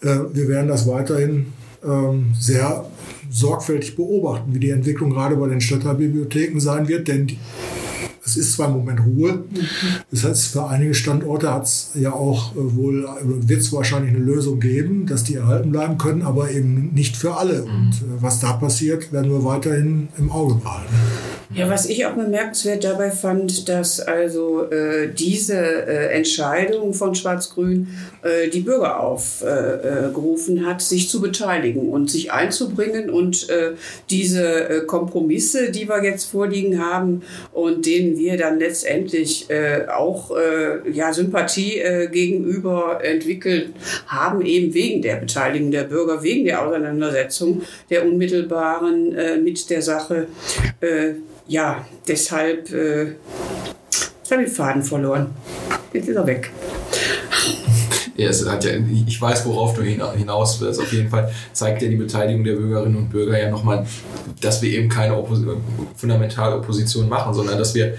Äh, 0.00 0.18
wir 0.32 0.48
werden 0.48 0.68
das 0.68 0.86
weiterhin 0.86 1.52
ähm, 1.84 2.32
sehr 2.38 2.86
sorgfältig 3.30 3.96
beobachten, 3.96 4.54
wie 4.54 4.60
die 4.60 4.70
Entwicklung 4.70 5.10
gerade 5.10 5.36
bei 5.36 5.48
den 5.48 5.60
Stadtteilbibliotheken 5.60 6.60
sein 6.60 6.88
wird, 6.88 7.08
denn 7.08 7.26
die, 7.26 7.38
es 8.26 8.36
ist 8.36 8.54
zwar 8.54 8.68
im 8.68 8.74
Moment 8.74 9.00
Ruhe, 9.06 9.44
das 10.10 10.24
heißt, 10.24 10.48
für 10.48 10.66
einige 10.66 10.94
Standorte 10.94 11.52
hat 11.52 11.64
es 11.64 11.90
ja 11.94 12.12
auch 12.12 12.52
äh, 12.52 12.56
wohl, 12.58 13.08
wird 13.22 13.60
es 13.60 13.72
wahrscheinlich 13.72 14.14
eine 14.14 14.24
Lösung 14.24 14.58
geben, 14.58 15.06
dass 15.06 15.24
die 15.24 15.36
erhalten 15.36 15.70
bleiben 15.70 15.96
können, 15.96 16.22
aber 16.22 16.50
eben 16.50 16.92
nicht 16.92 17.16
für 17.16 17.36
alle. 17.36 17.62
Und 17.62 17.92
äh, 17.92 18.20
was 18.20 18.40
da 18.40 18.54
passiert, 18.54 19.12
werden 19.12 19.30
wir 19.30 19.44
weiterhin 19.44 20.08
im 20.18 20.30
Auge 20.30 20.56
behalten. 20.56 20.92
Ja, 21.54 21.70
was 21.70 21.86
ich 21.86 22.04
auch 22.06 22.14
bemerkenswert 22.14 22.82
dabei 22.82 23.10
fand, 23.10 23.68
dass 23.68 24.00
also 24.00 24.64
äh, 24.64 25.08
diese 25.08 25.54
äh, 25.56 26.08
Entscheidung 26.16 26.92
von 26.92 27.14
Schwarz-Grün 27.14 27.88
äh, 28.22 28.48
die 28.48 28.60
Bürger 28.60 29.00
aufgerufen 29.00 30.58
äh, 30.58 30.60
hat, 30.62 30.82
sich 30.82 31.08
zu 31.08 31.20
beteiligen 31.20 31.88
und 31.88 32.10
sich 32.10 32.32
einzubringen 32.32 33.10
und 33.10 33.48
äh, 33.48 33.72
diese 34.10 34.68
äh, 34.68 34.86
Kompromisse, 34.86 35.70
die 35.70 35.88
wir 35.88 36.02
jetzt 36.02 36.24
vorliegen 36.24 36.84
haben 36.84 37.22
und 37.52 37.86
denen 37.86 38.18
wir 38.18 38.36
dann 38.36 38.58
letztendlich 38.58 39.46
auch 39.94 40.30
ja, 40.92 41.12
Sympathie 41.12 41.80
gegenüber 42.10 43.00
entwickelt 43.02 43.70
haben, 44.06 44.44
eben 44.44 44.74
wegen 44.74 45.02
der 45.02 45.16
Beteiligung 45.16 45.70
der 45.70 45.84
Bürger, 45.84 46.22
wegen 46.22 46.44
der 46.44 46.66
Auseinandersetzung 46.66 47.62
der 47.90 48.04
unmittelbaren 48.04 49.42
mit 49.42 49.70
der 49.70 49.82
Sache 49.82 50.26
ja, 51.48 51.86
deshalb 52.06 52.72
äh, 52.72 53.14
habe 54.30 54.42
ich 54.42 54.48
den 54.48 54.54
Faden 54.54 54.82
verloren. 54.82 55.34
Jetzt 55.92 56.08
ist 56.08 56.16
er 56.16 56.26
weg. 56.26 56.50
Ja, 58.18 58.30
es 58.30 58.48
hat 58.48 58.64
ja, 58.64 58.70
ich 59.06 59.20
weiß, 59.20 59.44
worauf 59.44 59.74
du 59.74 59.82
hinaus 59.82 60.58
willst. 60.62 60.80
Auf 60.80 60.90
jeden 60.90 61.10
Fall 61.10 61.30
zeigt 61.52 61.82
ja 61.82 61.88
die 61.88 61.96
Beteiligung 61.96 62.44
der 62.44 62.54
Bürgerinnen 62.54 62.96
und 62.96 63.10
Bürger 63.10 63.38
ja 63.38 63.50
nochmal, 63.50 63.86
dass 64.40 64.62
wir 64.62 64.70
eben 64.70 64.88
keine 64.88 65.14
Oppos 65.14 65.40
fundamentale 65.94 66.56
Opposition 66.56 67.10
machen, 67.10 67.34
sondern 67.34 67.58
dass 67.58 67.74
wir 67.74 67.98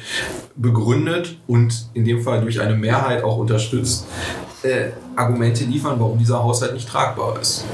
begründet 0.55 1.37
und 1.45 1.89
in 1.93 2.03
dem 2.03 2.23
Fall 2.23 2.41
durch 2.41 2.59
eine 2.59 2.73
Mehrheit 2.73 3.23
auch 3.23 3.37
unterstützt 3.37 4.07
äh, 4.67 4.91
Argumente 5.15 5.63
liefern, 5.65 5.99
warum 5.99 6.17
dieser 6.17 6.43
Haushalt 6.43 6.73
nicht 6.73 6.87
tragbar 6.87 7.39
ist 7.39 7.65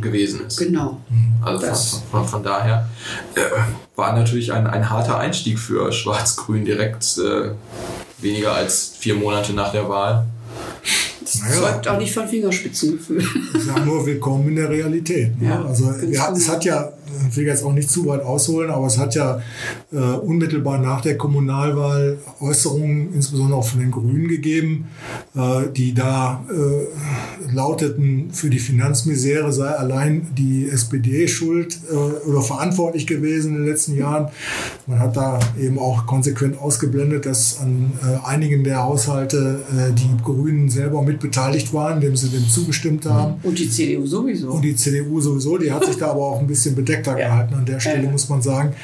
gewesen 0.00 0.46
ist. 0.46 0.58
Genau. 0.58 1.00
Also 1.42 1.66
von, 1.66 1.76
von, 2.10 2.28
von, 2.28 2.42
daher 2.42 2.88
äh, 3.34 3.40
war 3.94 4.14
natürlich 4.14 4.52
ein, 4.52 4.66
ein 4.66 4.90
harter 4.90 5.18
Einstieg 5.18 5.58
für 5.58 5.92
Schwarz-Grün 5.92 6.64
direkt 6.64 7.18
äh, 7.18 7.50
weniger 8.18 8.54
als 8.54 8.92
vier 8.98 9.14
Monate 9.14 9.52
nach 9.52 9.72
der 9.72 9.88
Wahl. 9.88 10.26
Das 11.20 11.40
naja. 11.40 11.54
zeugt 11.54 11.88
auch 11.88 11.98
nicht 11.98 12.14
von 12.14 12.28
Fingerspitzengefühl. 12.28 13.24
Ich 13.54 13.64
sage 13.64 13.80
nur, 13.80 14.06
willkommen 14.06 14.48
in 14.48 14.56
der 14.56 14.68
Realität. 14.68 15.40
Ne? 15.40 15.48
Ja, 15.48 15.64
also 15.64 15.92
ja, 16.08 16.32
es 16.32 16.48
hat 16.48 16.64
ja, 16.64 16.92
ich 17.28 17.36
will 17.36 17.46
jetzt 17.46 17.64
auch 17.64 17.72
nicht 17.72 17.90
zu 17.90 18.06
weit 18.06 18.22
ausholen, 18.22 18.70
aber 18.70 18.86
es 18.86 18.98
hat 18.98 19.14
ja 19.14 19.40
äh, 19.92 19.96
unmittelbar 19.96 20.78
nach 20.78 21.00
der 21.00 21.16
Kommunalwahl 21.16 22.18
Äußerungen, 22.40 23.12
insbesondere 23.14 23.58
auch 23.58 23.66
von 23.66 23.80
den 23.80 23.90
Grünen 23.90 24.28
gegeben, 24.28 24.88
äh, 25.34 25.70
die 25.74 25.94
da 25.94 26.44
äh, 26.50 27.54
lauteten, 27.54 28.30
für 28.32 28.50
die 28.50 28.58
Finanzmisere 28.58 29.52
sei 29.52 29.68
allein 29.68 30.28
die 30.36 30.68
SPD 30.68 31.28
schuld 31.28 31.78
äh, 31.90 32.28
oder 32.28 32.42
verantwortlich 32.42 33.06
gewesen 33.06 33.52
in 33.52 33.58
den 33.58 33.66
letzten 33.66 33.96
Jahren. 33.96 34.28
Man 34.86 34.98
hat 34.98 35.16
da 35.16 35.38
eben 35.60 35.78
auch 35.78 36.06
konsequent 36.06 36.58
ausgeblendet, 36.58 37.26
dass 37.26 37.58
an 37.60 37.92
äh, 38.02 38.26
einigen 38.26 38.64
der 38.64 38.82
Haushalte 38.82 39.60
äh, 39.76 39.92
die 39.92 40.22
Grünen 40.22 40.68
selber 40.68 41.02
mit 41.02 41.20
beteiligt 41.20 41.72
waren, 41.72 41.96
indem 41.96 42.16
sie 42.16 42.28
dem 42.28 42.48
zugestimmt 42.48 43.06
haben. 43.06 43.34
Und 43.42 43.58
die 43.58 43.70
CDU 43.70 44.06
sowieso. 44.06 44.50
Und 44.50 44.62
die 44.62 44.76
CDU 44.76 45.20
sowieso, 45.20 45.58
die 45.58 45.72
hat 45.72 45.84
sich 45.84 45.96
da 45.96 46.10
aber 46.10 46.26
auch 46.26 46.40
ein 46.40 46.46
bisschen 46.46 46.74
bedeckter 47.06 47.18
ja. 47.18 47.28
gehalten 47.28 47.54
an 47.54 47.64
der 47.64 47.80
Stelle, 47.80 48.08
muss 48.08 48.28
man 48.28 48.42
sagen. 48.42 48.74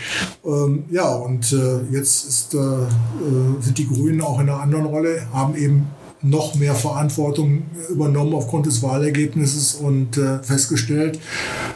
Ähm, 0.44 0.84
ja, 0.90 1.08
und 1.08 1.52
äh, 1.52 1.80
jetzt 1.90 2.24
ist, 2.26 2.54
äh, 2.54 2.58
äh, 2.58 3.60
sind 3.60 3.78
die 3.78 3.88
Grünen 3.88 4.20
auch 4.20 4.40
in 4.40 4.48
einer 4.48 4.60
anderen 4.60 4.86
Rolle, 4.86 5.26
haben 5.32 5.56
eben 5.56 5.86
noch 6.24 6.54
mehr 6.54 6.76
Verantwortung 6.76 7.64
übernommen 7.90 8.34
aufgrund 8.34 8.66
des 8.66 8.80
Wahlergebnisses 8.80 9.74
und 9.74 10.16
äh, 10.16 10.40
festgestellt, 10.40 11.18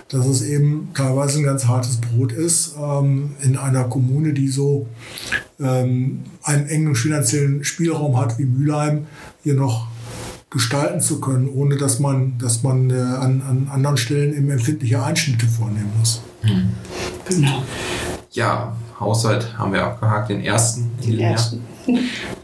dass 0.09 0.25
es 0.27 0.43
eben 0.43 0.91
teilweise 0.95 1.41
ein 1.41 1.45
ganz 1.45 1.67
hartes 1.67 1.97
Brot 1.97 2.31
ist, 2.31 2.77
ähm, 2.81 3.35
in 3.43 3.57
einer 3.57 3.85
Kommune, 3.85 4.33
die 4.33 4.47
so 4.47 4.87
ähm, 5.59 6.23
einen 6.45 6.69
engen 6.69 6.95
finanziellen 6.95 7.65
Spielraum 7.65 8.17
hat 8.21 8.39
wie 8.39 8.45
Mülheim, 8.45 9.07
hier 9.43 9.55
noch 9.55 9.89
gestalten 10.51 11.01
zu 11.01 11.21
können, 11.21 11.49
ohne 11.49 11.77
dass 11.77 11.99
man, 11.99 12.39
dass 12.39 12.63
man 12.63 12.91
äh, 12.91 12.95
an, 12.95 13.43
an 13.43 13.69
anderen 13.73 13.97
Stellen 13.97 14.35
eben 14.35 14.51
empfindliche 14.51 15.03
Einschnitte 15.03 15.47
vornehmen 15.47 15.93
muss. 15.99 16.23
Hm. 16.43 16.71
Genau. 17.29 17.63
Ja, 18.31 18.77
Haushalt 19.01 19.59
haben 19.59 19.73
wir 19.73 19.85
abgehakt, 19.85 20.31
den 20.31 20.43
ersten. 20.43 20.91
Den 21.05 21.19
ersten. 21.21 21.65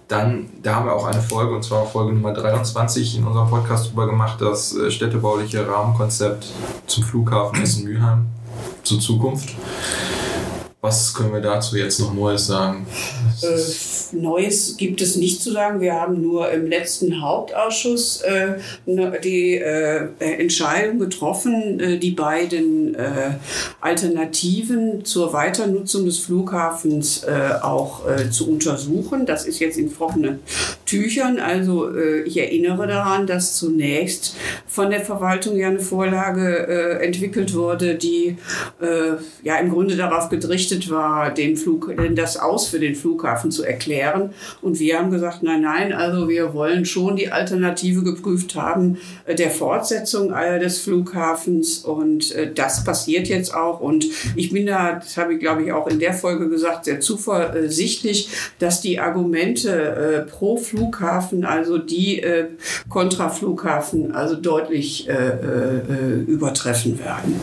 Dann, 0.09 0.51
da 0.63 0.75
haben 0.75 0.87
wir 0.87 0.93
auch 0.93 1.07
eine 1.07 1.23
Folge, 1.23 1.55
und 1.55 1.65
zwar 1.65 1.87
Folge 1.87 2.13
Nummer 2.13 2.35
23 2.35 3.19
in 3.19 3.25
unserem 3.25 3.49
Podcast 3.49 3.91
drüber 3.91 4.07
gemacht, 4.07 4.41
das 4.41 4.77
äh, 4.77 4.91
städtebauliche 4.91 5.67
Rahmenkonzept 5.67 6.47
zum 6.87 7.05
Flughafen 7.05 7.63
Essen-Mülheim 7.63 8.27
zur 8.83 9.01
Zukunft. 9.01 9.55
Was 10.85 11.15
können 11.15 11.33
wir 11.33 11.41
dazu 11.41 11.77
jetzt 11.77 12.01
noch 12.01 12.13
Neues 12.13 12.49
sagen? 12.49 12.89
Äh, 13.41 14.17
Neues 14.17 14.77
gibt 14.77 15.01
es 15.01 15.15
nicht 15.15 15.41
zu 15.41 15.53
sagen. 15.53 15.81
Wir 15.81 15.95
haben 15.95 16.21
nur 16.21 16.51
im 16.51 16.67
letzten 16.67 17.23
Hauptausschuss 17.23 18.23
äh, 18.23 18.55
ne, 18.85 19.13
die 19.23 19.59
äh, 19.59 20.09
Entscheidung 20.19 20.99
getroffen, 20.99 21.79
äh, 21.79 21.99
die 21.99 22.11
beiden 22.11 22.97
äh, 22.97 23.37
Alternativen 23.81 25.05
zur 25.05 25.33
Weiternutzung 25.33 26.05
des 26.05 26.19
Flughafens 26.19 27.23
äh, 27.23 27.63
auch 27.63 28.01
zu 28.33 28.51
untersuchen. 28.51 29.25
Das 29.25 29.47
ist 29.47 29.61
jetzt 29.61 29.79
in 29.79 29.95
trockenen 29.95 30.41
Tüchern. 30.85 31.39
Also 31.39 31.89
ich 32.25 32.37
erinnere 32.37 32.87
daran, 32.87 33.27
dass 33.27 33.55
zunächst 33.57 34.35
von 34.67 34.91
der 34.91 35.01
Verwaltung 35.01 35.57
ja 35.57 35.69
eine 35.69 35.81
Vorlage 35.81 37.01
entwickelt 37.01 37.55
wurde, 37.55 37.95
die 37.95 38.37
ja 39.43 39.57
im 39.57 39.71
Grunde 39.71 39.97
darauf 39.97 40.29
gedrichtet 40.29 40.72
verpflichtet 40.73 40.91
war, 40.91 41.31
den 41.33 41.57
Flug, 41.57 41.93
das 42.15 42.37
Aus 42.37 42.69
für 42.69 42.79
den 42.79 42.95
Flughafen 42.95 43.51
zu 43.51 43.65
erklären. 43.65 44.31
Und 44.61 44.79
wir 44.79 44.99
haben 44.99 45.11
gesagt, 45.11 45.43
nein, 45.43 45.63
nein, 45.63 45.93
also 45.93 46.29
wir 46.29 46.55
wollen 46.55 46.85
schon 46.85 47.17
die 47.17 47.31
Alternative 47.31 48.03
geprüft 48.03 48.55
haben 48.55 48.99
äh, 49.27 49.35
der 49.35 49.51
Fortsetzung 49.51 50.33
äh, 50.33 50.59
des 50.59 50.81
Flughafens. 50.81 51.79
Und 51.79 52.33
äh, 52.33 52.53
das 52.53 52.85
passiert 52.85 53.29
jetzt 53.29 53.55
auch. 53.55 53.81
Und 53.81 54.07
ich 54.37 54.53
bin 54.53 54.67
da, 54.67 54.95
das 54.95 55.17
habe 55.17 55.35
ich 55.35 55.41
glaube 55.41 55.63
ich 55.65 55.73
auch 55.73 55.87
in 55.87 55.99
der 55.99 56.15
Folge 56.15 56.49
gesagt, 56.49 56.85
sehr 56.85 57.01
zuversichtlich, 57.01 58.29
dass 58.59 58.81
die 58.81 58.99
Argumente 58.99 60.27
pro 60.31 60.57
Flughafen, 60.57 61.45
also 61.45 61.79
die 61.79 62.23
kontra 62.89 63.29
Flughafen, 63.29 64.13
also 64.13 64.37
deutlich 64.37 65.09
übertreffen 66.27 66.99
werden. 66.99 67.41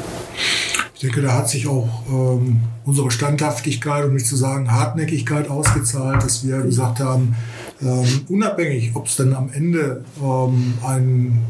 Ich 1.00 1.04
denke, 1.04 1.22
da 1.22 1.34
hat 1.34 1.48
sich 1.48 1.66
auch 1.66 1.88
ähm, 2.10 2.60
unsere 2.84 3.10
Standhaftigkeit, 3.10 4.04
um 4.04 4.16
nicht 4.16 4.26
zu 4.26 4.36
sagen 4.36 4.70
Hartnäckigkeit 4.70 5.50
ausgezahlt, 5.50 6.22
dass 6.22 6.46
wir 6.46 6.60
gesagt 6.60 7.00
haben, 7.00 7.38
ähm, 7.82 8.06
unabhängig, 8.28 8.92
ob 8.96 9.06
es 9.06 9.16
dann 9.16 9.34
am 9.34 9.50
Ende 9.54 10.04
ähm, 10.22 10.74
ein 10.86 11.42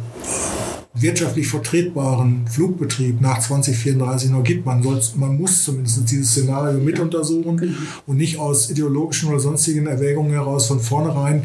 wirtschaftlich 0.95 1.47
vertretbaren 1.47 2.47
Flugbetrieb 2.47 3.21
nach 3.21 3.39
2034 3.39 4.31
noch 4.31 4.43
gibt. 4.43 4.65
Man, 4.65 4.81
soll, 4.81 4.99
man 5.15 5.37
muss 5.37 5.63
zumindest 5.63 6.09
dieses 6.09 6.31
Szenario 6.31 6.79
mit 6.79 6.99
untersuchen 6.99 7.57
genau. 7.57 7.77
und 8.07 8.17
nicht 8.17 8.39
aus 8.39 8.71
ideologischen 8.71 9.29
oder 9.29 9.39
sonstigen 9.39 9.85
Erwägungen 9.85 10.31
heraus 10.31 10.65
von 10.65 10.79
vornherein 10.79 11.43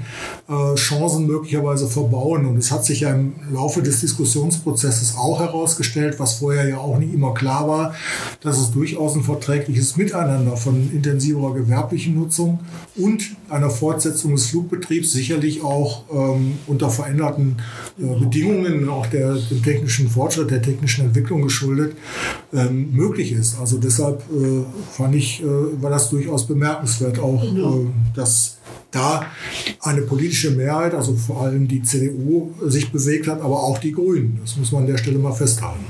äh, 0.48 0.74
Chancen 0.76 1.26
möglicherweise 1.26 1.88
verbauen. 1.88 2.46
Und 2.46 2.56
es 2.56 2.70
hat 2.70 2.86
sich 2.86 3.00
ja 3.00 3.14
im 3.14 3.34
Laufe 3.52 3.82
des 3.82 4.00
Diskussionsprozesses 4.00 5.16
auch 5.16 5.40
herausgestellt, 5.40 6.18
was 6.18 6.34
vorher 6.34 6.66
ja 6.66 6.78
auch 6.78 6.98
nicht 6.98 7.12
immer 7.12 7.34
klar 7.34 7.68
war, 7.68 7.94
dass 8.40 8.58
es 8.58 8.70
durchaus 8.70 9.14
ein 9.14 9.24
verträgliches 9.24 9.98
Miteinander 9.98 10.56
von 10.56 10.90
intensiverer 10.90 11.52
gewerblicher 11.52 12.10
Nutzung 12.10 12.60
und 12.96 13.36
einer 13.48 13.70
Fortsetzung 13.70 14.34
des 14.34 14.46
Flugbetriebs 14.46 15.12
sicherlich 15.12 15.62
auch 15.62 16.04
ähm, 16.12 16.58
unter 16.66 16.90
veränderten 16.90 17.56
äh, 17.98 18.18
Bedingungen, 18.18 18.88
auch 18.88 19.06
der, 19.06 19.34
dem 19.34 19.62
technischen 19.62 20.08
Fortschritt, 20.08 20.50
der 20.50 20.62
technischen 20.62 21.04
Entwicklung 21.04 21.42
geschuldet, 21.42 21.96
ähm, 22.52 22.92
möglich 22.92 23.32
ist. 23.32 23.58
Also 23.58 23.78
deshalb 23.78 24.22
äh, 24.30 24.64
fand 24.92 25.14
ich, 25.14 25.42
äh, 25.42 25.46
war 25.46 25.90
das 25.90 26.10
durchaus 26.10 26.46
bemerkenswert, 26.46 27.18
auch 27.18 27.42
äh, 27.42 27.86
dass 28.14 28.58
da 28.90 29.26
eine 29.80 30.02
politische 30.02 30.52
Mehrheit, 30.52 30.94
also 30.94 31.14
vor 31.14 31.42
allem 31.42 31.66
die 31.66 31.82
CDU, 31.82 32.52
sich 32.64 32.92
bewegt 32.92 33.26
hat, 33.26 33.40
aber 33.40 33.62
auch 33.62 33.78
die 33.78 33.92
Grünen. 33.92 34.38
Das 34.40 34.56
muss 34.56 34.70
man 34.72 34.82
an 34.82 34.86
der 34.86 34.98
Stelle 34.98 35.18
mal 35.18 35.32
festhalten. 35.32 35.84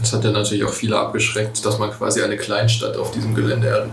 Das 0.00 0.12
hat 0.12 0.24
ja 0.24 0.30
natürlich 0.30 0.64
auch 0.64 0.72
viele 0.72 0.96
abgeschreckt, 0.96 1.64
dass 1.64 1.78
man 1.78 1.90
quasi 1.90 2.22
eine 2.22 2.36
Kleinstadt 2.36 2.96
auf 2.96 3.10
diesem 3.10 3.34
Gelände 3.34 3.88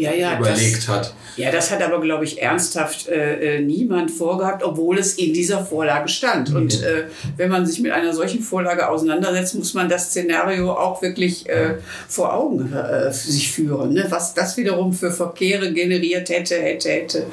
ja, 0.00 0.12
ja, 0.12 0.38
überlegt 0.38 0.78
das, 0.78 0.88
hat. 0.88 1.14
Ja, 1.36 1.50
das 1.50 1.70
hat 1.70 1.82
aber, 1.82 2.00
glaube 2.00 2.24
ich, 2.24 2.42
ernsthaft 2.42 3.08
äh, 3.08 3.58
äh, 3.58 3.60
niemand 3.60 4.10
vorgehabt, 4.10 4.62
obwohl 4.62 4.98
es 4.98 5.14
in 5.14 5.32
dieser 5.32 5.64
Vorlage 5.64 6.08
stand. 6.08 6.50
Mhm. 6.50 6.56
Und 6.56 6.82
äh, 6.82 7.04
wenn 7.36 7.50
man 7.50 7.66
sich 7.66 7.80
mit 7.80 7.92
einer 7.92 8.12
solchen 8.12 8.40
Vorlage 8.40 8.88
auseinandersetzt, 8.88 9.54
muss 9.54 9.74
man 9.74 9.88
das 9.88 10.10
Szenario 10.10 10.72
auch 10.72 11.02
wirklich 11.02 11.48
äh, 11.48 11.74
vor 12.08 12.34
Augen 12.34 12.72
äh, 12.72 13.12
sich 13.12 13.50
führen. 13.50 13.92
Ne? 13.92 14.06
Was 14.08 14.34
das 14.34 14.56
wiederum 14.56 14.92
für 14.92 15.10
Verkehre 15.10 15.72
generiert 15.72 16.28
hätte, 16.28 16.56
hätte, 16.56 16.90
hätte. 16.90 17.26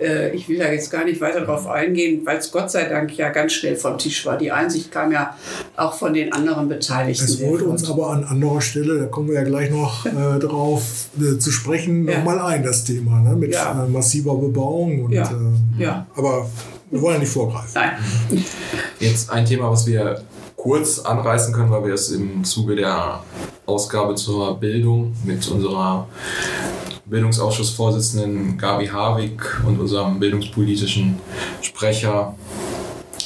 Äh, 0.00 0.34
ich 0.34 0.48
will 0.48 0.58
da 0.58 0.70
jetzt 0.70 0.90
gar 0.90 1.04
nicht 1.04 1.20
weiter 1.20 1.42
drauf 1.42 1.66
eingehen, 1.66 2.22
weil 2.24 2.38
es 2.38 2.50
Gott 2.50 2.70
sei 2.70 2.84
Dank 2.84 3.16
ja 3.16 3.30
ganz 3.30 3.52
schnell 3.52 3.76
vom 3.76 3.98
Tisch 3.98 4.24
war. 4.26 4.38
Die 4.38 4.50
Einsicht 4.50 4.90
kam 4.90 5.12
ja 5.12 5.36
auch 5.76 5.94
von 5.94 6.14
den 6.14 6.32
anderen 6.32 6.68
Beteiligten. 6.68 7.24
Es 7.24 7.40
wurde 7.40 7.64
uns 7.64 7.88
aber 7.88 8.10
an 8.10 8.24
anderer 8.24 8.60
Stelle, 8.60 8.98
da 8.98 9.06
kommen 9.06 9.28
wir 9.28 9.34
ja 9.34 9.44
gleich 9.44 9.70
noch 9.70 10.06
drauf 10.40 10.82
zu 11.38 11.50
sprechen, 11.50 12.08
ja. 12.12 12.18
nochmal 12.18 12.40
ein, 12.40 12.62
das 12.62 12.84
Thema, 12.84 13.20
ne? 13.20 13.34
mit 13.34 13.52
ja. 13.52 13.84
äh, 13.84 13.88
massiver 13.88 14.34
Bebauung. 14.34 15.04
Und, 15.04 15.12
ja. 15.12 15.24
Äh, 15.24 15.82
ja. 15.82 16.06
Aber 16.16 16.46
wir 16.90 17.00
wollen 17.00 17.14
ja 17.14 17.20
nicht 17.20 17.32
vorgreifen. 17.32 17.70
Nein. 17.74 18.44
Jetzt 19.00 19.30
ein 19.30 19.44
Thema, 19.44 19.70
was 19.70 19.86
wir 19.86 20.22
kurz 20.56 21.00
anreißen 21.00 21.52
können, 21.52 21.70
weil 21.70 21.86
wir 21.86 21.94
es 21.94 22.10
im 22.10 22.44
Zuge 22.44 22.76
der 22.76 23.20
Ausgabe 23.66 24.14
zur 24.14 24.58
Bildung 24.58 25.12
mit 25.24 25.46
unserer 25.48 26.06
Bildungsausschussvorsitzenden 27.06 28.58
Gabi 28.58 28.86
Harwig 28.86 29.42
und 29.66 29.80
unserem 29.80 30.20
bildungspolitischen 30.20 31.18
Sprecher 31.60 32.34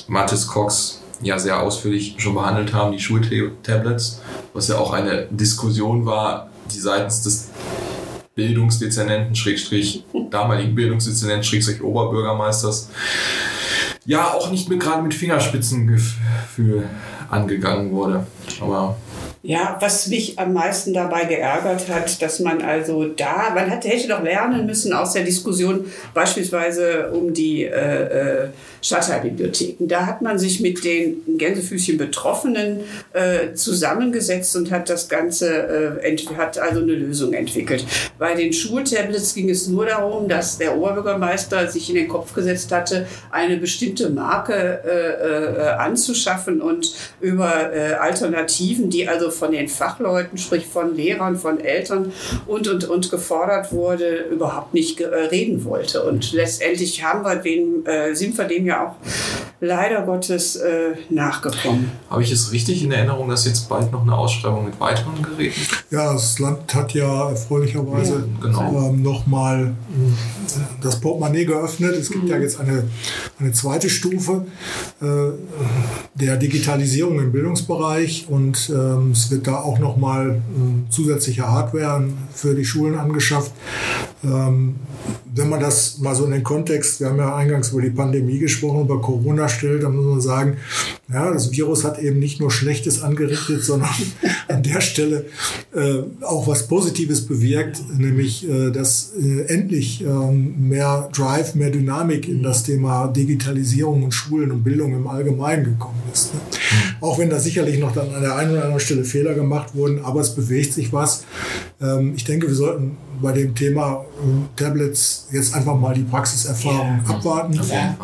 Mathis 0.09 0.47
Cox 0.47 1.03
ja 1.23 1.39
sehr 1.39 1.63
ausführlich 1.63 2.15
schon 2.19 2.35
behandelt 2.35 2.73
haben, 2.73 2.93
die 2.93 3.01
Schultablets, 3.01 4.21
was 4.53 4.69
ja 4.69 4.79
auch 4.79 4.93
eine 4.93 5.27
Diskussion 5.31 6.07
war, 6.07 6.51
die 6.73 6.79
seitens 6.79 7.23
des 7.23 7.49
Bildungsdezernenten, 8.37 9.35
Schrägstrich, 9.35 10.05
damaligen 10.31 10.75
Bildungsdezernenten, 10.75 11.43
Schrägstrich 11.43 11.83
Oberbürgermeisters, 11.83 12.91
ja 14.05 14.33
auch 14.35 14.51
nicht 14.51 14.69
mehr 14.69 14.79
gerade 14.79 15.03
mit 15.03 15.15
Fingerspitzengefühl 15.15 16.87
angegangen 17.31 17.91
wurde. 17.93 18.27
Aber 18.61 18.99
ja, 19.47 19.77
was 19.79 20.09
mich 20.09 20.39
am 20.41 20.53
meisten 20.53 20.93
dabei 20.93 21.25
geärgert 21.25 21.89
hat, 21.89 22.21
dass 22.21 22.41
man 22.41 22.63
also 22.63 23.05
da, 23.05 23.53
man 23.55 23.71
hätte, 23.71 23.89
hätte 23.89 24.09
doch 24.09 24.21
lernen 24.21 24.67
müssen 24.67 24.93
aus 24.93 25.13
der 25.13 25.23
Diskussion 25.23 25.85
beispielsweise 26.13 27.13
um 27.13 27.33
die 27.33 27.65
äh, 27.65 28.45
äh 28.45 28.49
Stadtteilbibliotheken. 28.87 29.89
Da 29.89 30.07
hat 30.07 30.23
man 30.23 30.39
sich 30.39 30.61
mit 30.61 30.85
den 30.85 31.39
Gänsefüßchen 31.39 31.99
Betroffenen 31.99 32.81
äh, 33.13 33.55
zusammengesetzt 33.55 34.55
und 34.55 34.71
hat 34.71 34.89
das 34.89 35.09
Ganze, 35.09 35.99
äh, 36.03 36.17
hat 36.37 36.59
also 36.59 36.81
eine 36.83 36.93
Lösung 36.93 37.33
entwickelt. 37.33 37.85
Bei 38.19 38.35
den 38.35 38.53
Schultablets 38.53 39.35
ging 39.35 39.51
es 39.51 39.67
nur 39.67 39.87
darum, 39.87 40.29
dass 40.29 40.59
der 40.59 40.77
Oberbürgermeister 40.77 41.69
sich 41.69 41.89
in 41.89 41.97
den 41.97 42.09
Kopf 42.09 42.33
gesetzt 42.33 42.71
hatte, 42.71 43.07
eine 43.31 43.57
bestimmte 43.57 44.11
Marke 44.11 44.81
äh, 44.85 44.91
äh 44.91 45.67
anzuschaffen 45.77 46.61
und 46.61 46.95
über 47.21 47.73
äh, 47.75 47.95
Alternativen, 47.95 48.89
die 48.89 49.09
also 49.09 49.31
von 49.37 49.53
den 49.53 49.69
Fachleuten, 49.69 50.39
sprich 50.39 50.67
von 50.67 50.97
Lehrern, 50.97 51.37
von 51.37 51.61
Eltern 51.61 52.13
und, 52.47 52.69
und, 52.69 52.85
und 52.85 53.11
gefordert 53.11 53.73
wurde, 53.73 54.27
überhaupt 54.31 54.75
nicht 54.75 55.01
äh, 55.01 55.07
reden 55.07 55.65
wollte. 55.65 56.03
Und 56.03 56.33
letztendlich 56.33 57.05
haben 57.05 57.23
wir 57.23 57.37
den, 57.37 57.85
sind 58.15 58.37
wir 58.37 58.45
dem 58.47 58.67
ja 58.67 58.87
auch 58.87 58.97
leider 59.61 60.03
Gottes 60.03 60.57
äh, 60.57 60.95
nachgekommen. 61.09 61.91
Habe 62.11 62.23
ich 62.23 62.31
es 62.31 62.53
richtig 62.53 62.83
in 62.83 62.93
Erinnerung, 62.93 63.29
dass 63.29 63.47
jetzt 63.47 63.69
bald 63.69 63.91
noch 63.91 64.03
eine 64.03 64.15
Ausschreibung 64.15 64.67
mit 64.67 64.79
weiteren 64.79 65.23
Geräten? 65.23 65.61
Ja, 65.91 66.13
das 66.13 66.39
Land 66.39 66.75
hat 66.75 66.93
ja 66.93 67.31
erfreulicherweise 67.31 68.29
ja, 68.43 68.47
genau. 68.47 68.91
ähm, 68.91 69.03
nochmal 69.03 69.67
äh, 69.67 70.61
das 70.83 71.01
Portemonnaie 71.01 71.47
geöffnet. 71.47 71.97
Es 71.97 72.11
gibt 72.11 72.25
mhm. 72.25 72.31
ja 72.31 72.39
jetzt 72.39 72.61
eine, 72.61 72.85
eine 73.39 73.53
zweite 73.53 73.89
Stufe 73.89 74.47
äh, 75.01 75.07
der 76.15 76.37
Digitalisierung 76.37 77.19
im 77.19 77.33
Bildungsbereich 77.33 78.27
und 78.29 78.71
ähm, 78.71 79.15
es 79.27 79.33
wird 79.33 79.47
da 79.49 79.57
auch 79.57 79.81
nochmal 79.81 80.37
äh, 80.37 80.91
zusätzliche 80.91 81.49
Hardware 81.49 82.05
für 82.33 82.55
die 82.55 82.65
Schulen 82.65 82.97
angeschafft. 82.97 83.53
Ähm, 84.25 84.77
wenn 85.35 85.49
man 85.51 85.61
das 85.61 85.99
mal 85.99 86.15
so 86.15 86.25
in 86.25 86.31
den 86.31 86.43
Kontext, 86.43 87.01
wir 87.01 87.09
haben 87.09 87.19
ja 87.19 87.35
eingangs 87.35 87.71
über 87.73 87.83
die 87.83 87.91
Pandemie 87.91 88.39
gesprochen, 88.39 88.83
über 88.83 89.01
Corona 89.01 89.49
stellt, 89.49 89.83
dann 89.83 89.95
muss 89.95 90.07
man 90.07 90.21
sagen, 90.21 90.57
ja, 91.13 91.31
das 91.31 91.53
Virus 91.53 91.85
hat 91.85 91.99
eben 91.99 92.19
nicht 92.19 92.41
nur 92.41 92.51
Schlechtes 92.51 93.03
angerichtet, 93.03 93.63
sondern 93.63 93.91
an 94.49 94.63
der 94.63 94.81
Stelle 94.81 95.27
äh, 95.75 95.99
auch 96.23 96.47
was 96.47 96.67
Positives 96.69 97.27
bewirkt, 97.27 97.83
nämlich 97.97 98.49
äh, 98.49 98.71
dass 98.71 99.13
äh, 99.21 99.43
endlich 99.53 100.03
ähm, 100.03 100.69
mehr 100.69 101.09
Drive, 101.13 101.55
mehr 101.55 101.71
Dynamik 101.71 102.29
in 102.29 102.43
das 102.43 102.63
Thema 102.63 103.09
Digitalisierung 103.09 104.05
und 104.05 104.13
Schulen 104.13 104.51
und 104.51 104.65
Bildung 104.65 104.95
im 104.95 105.07
Allgemeinen 105.07 105.65
gekommen 105.65 106.03
ist. 106.13 106.35
Ne? 106.35 106.41
Mhm. 106.41 107.05
Auch 107.05 107.19
wenn 107.19 107.31
da 107.31 107.39
sicherlich 107.39 107.79
noch 107.79 107.93
dann 107.93 108.13
an 108.15 108.23
der 108.23 108.37
einen 108.37 108.53
oder 108.53 108.63
anderen 108.63 108.81
Stelle 108.81 109.05
Fehler 109.07 109.35
gemacht 109.35 109.75
wurden, 109.75 110.05
aber 110.05 110.21
es 110.21 110.35
bewegt 110.35 110.73
sich 110.75 110.93
was. 110.93 111.25
Ähm, 111.81 112.13
ich 112.17 112.25
denke, 112.25 112.49
wir 112.49 112.55
sollten 112.55 112.97
bei 113.21 113.33
dem 113.33 113.55
Thema 113.55 114.05
äh, 114.05 114.61
Tablets 114.61 115.29
jetzt 115.33 115.55
einfach 115.55 115.79
mal 115.79 115.95
die 115.95 116.03
Praxiserfahrung 116.03 117.01
ja. 117.07 117.15
abwarten. 117.15 117.61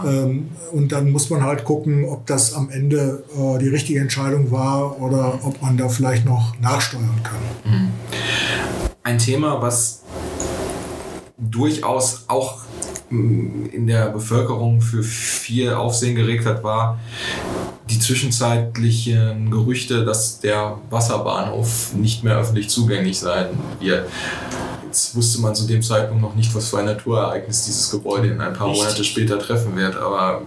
Ähm, 0.07 0.49
und 0.73 0.93
dann 0.93 1.11
muss 1.11 1.29
man 1.31 1.43
halt 1.43 1.65
gucken, 1.65 2.05
ob 2.09 2.27
das 2.27 2.55
am 2.55 2.71
Ende 2.71 3.25
äh, 3.37 3.59
die 3.59 3.69
richtige 3.69 4.01
Entscheidung 4.01 4.51
war 4.51 5.01
oder 5.01 5.39
ob 5.45 5.61
man 5.61 5.77
da 5.77 5.89
vielleicht 5.89 6.25
noch 6.25 6.59
nachsteuern 6.61 7.21
kann. 7.23 7.73
Mhm. 7.73 7.89
Ein 9.03 9.19
Thema, 9.19 9.61
was 9.61 10.03
durchaus 11.37 12.25
auch 12.29 12.59
mm, 13.11 13.67
in 13.73 13.87
der 13.87 14.11
Bevölkerung 14.11 14.81
für 14.81 15.03
viel 15.03 15.73
Aufsehen 15.73 16.15
geregt 16.15 16.47
hat, 16.47 16.63
war 16.63 17.01
zwischenzeitlichen 18.03 19.51
Gerüchte, 19.51 20.05
dass 20.05 20.41
der 20.41 20.79
Wasserbahnhof 20.91 21.95
nicht 21.95 22.25
mehr 22.25 22.39
öffentlich 22.39 22.69
zugänglich 22.69 23.19
sein 23.19 23.47
wird. 23.81 24.09
Jetzt 24.87 25.15
wusste 25.17 25.41
man 25.41 25.55
zu 25.55 25.67
dem 25.67 25.83
Zeitpunkt 25.83 26.21
noch 26.23 26.35
nicht, 26.35 26.55
was 26.55 26.69
für 26.69 26.79
ein 26.79 26.85
Naturereignis 26.85 27.65
dieses 27.65 27.91
Gebäude 27.91 28.29
in 28.29 28.41
ein 28.41 28.53
paar 28.53 28.69
Monate 28.69 29.05
später 29.05 29.39
treffen 29.39 29.75
wird, 29.77 29.97
aber 29.97 30.43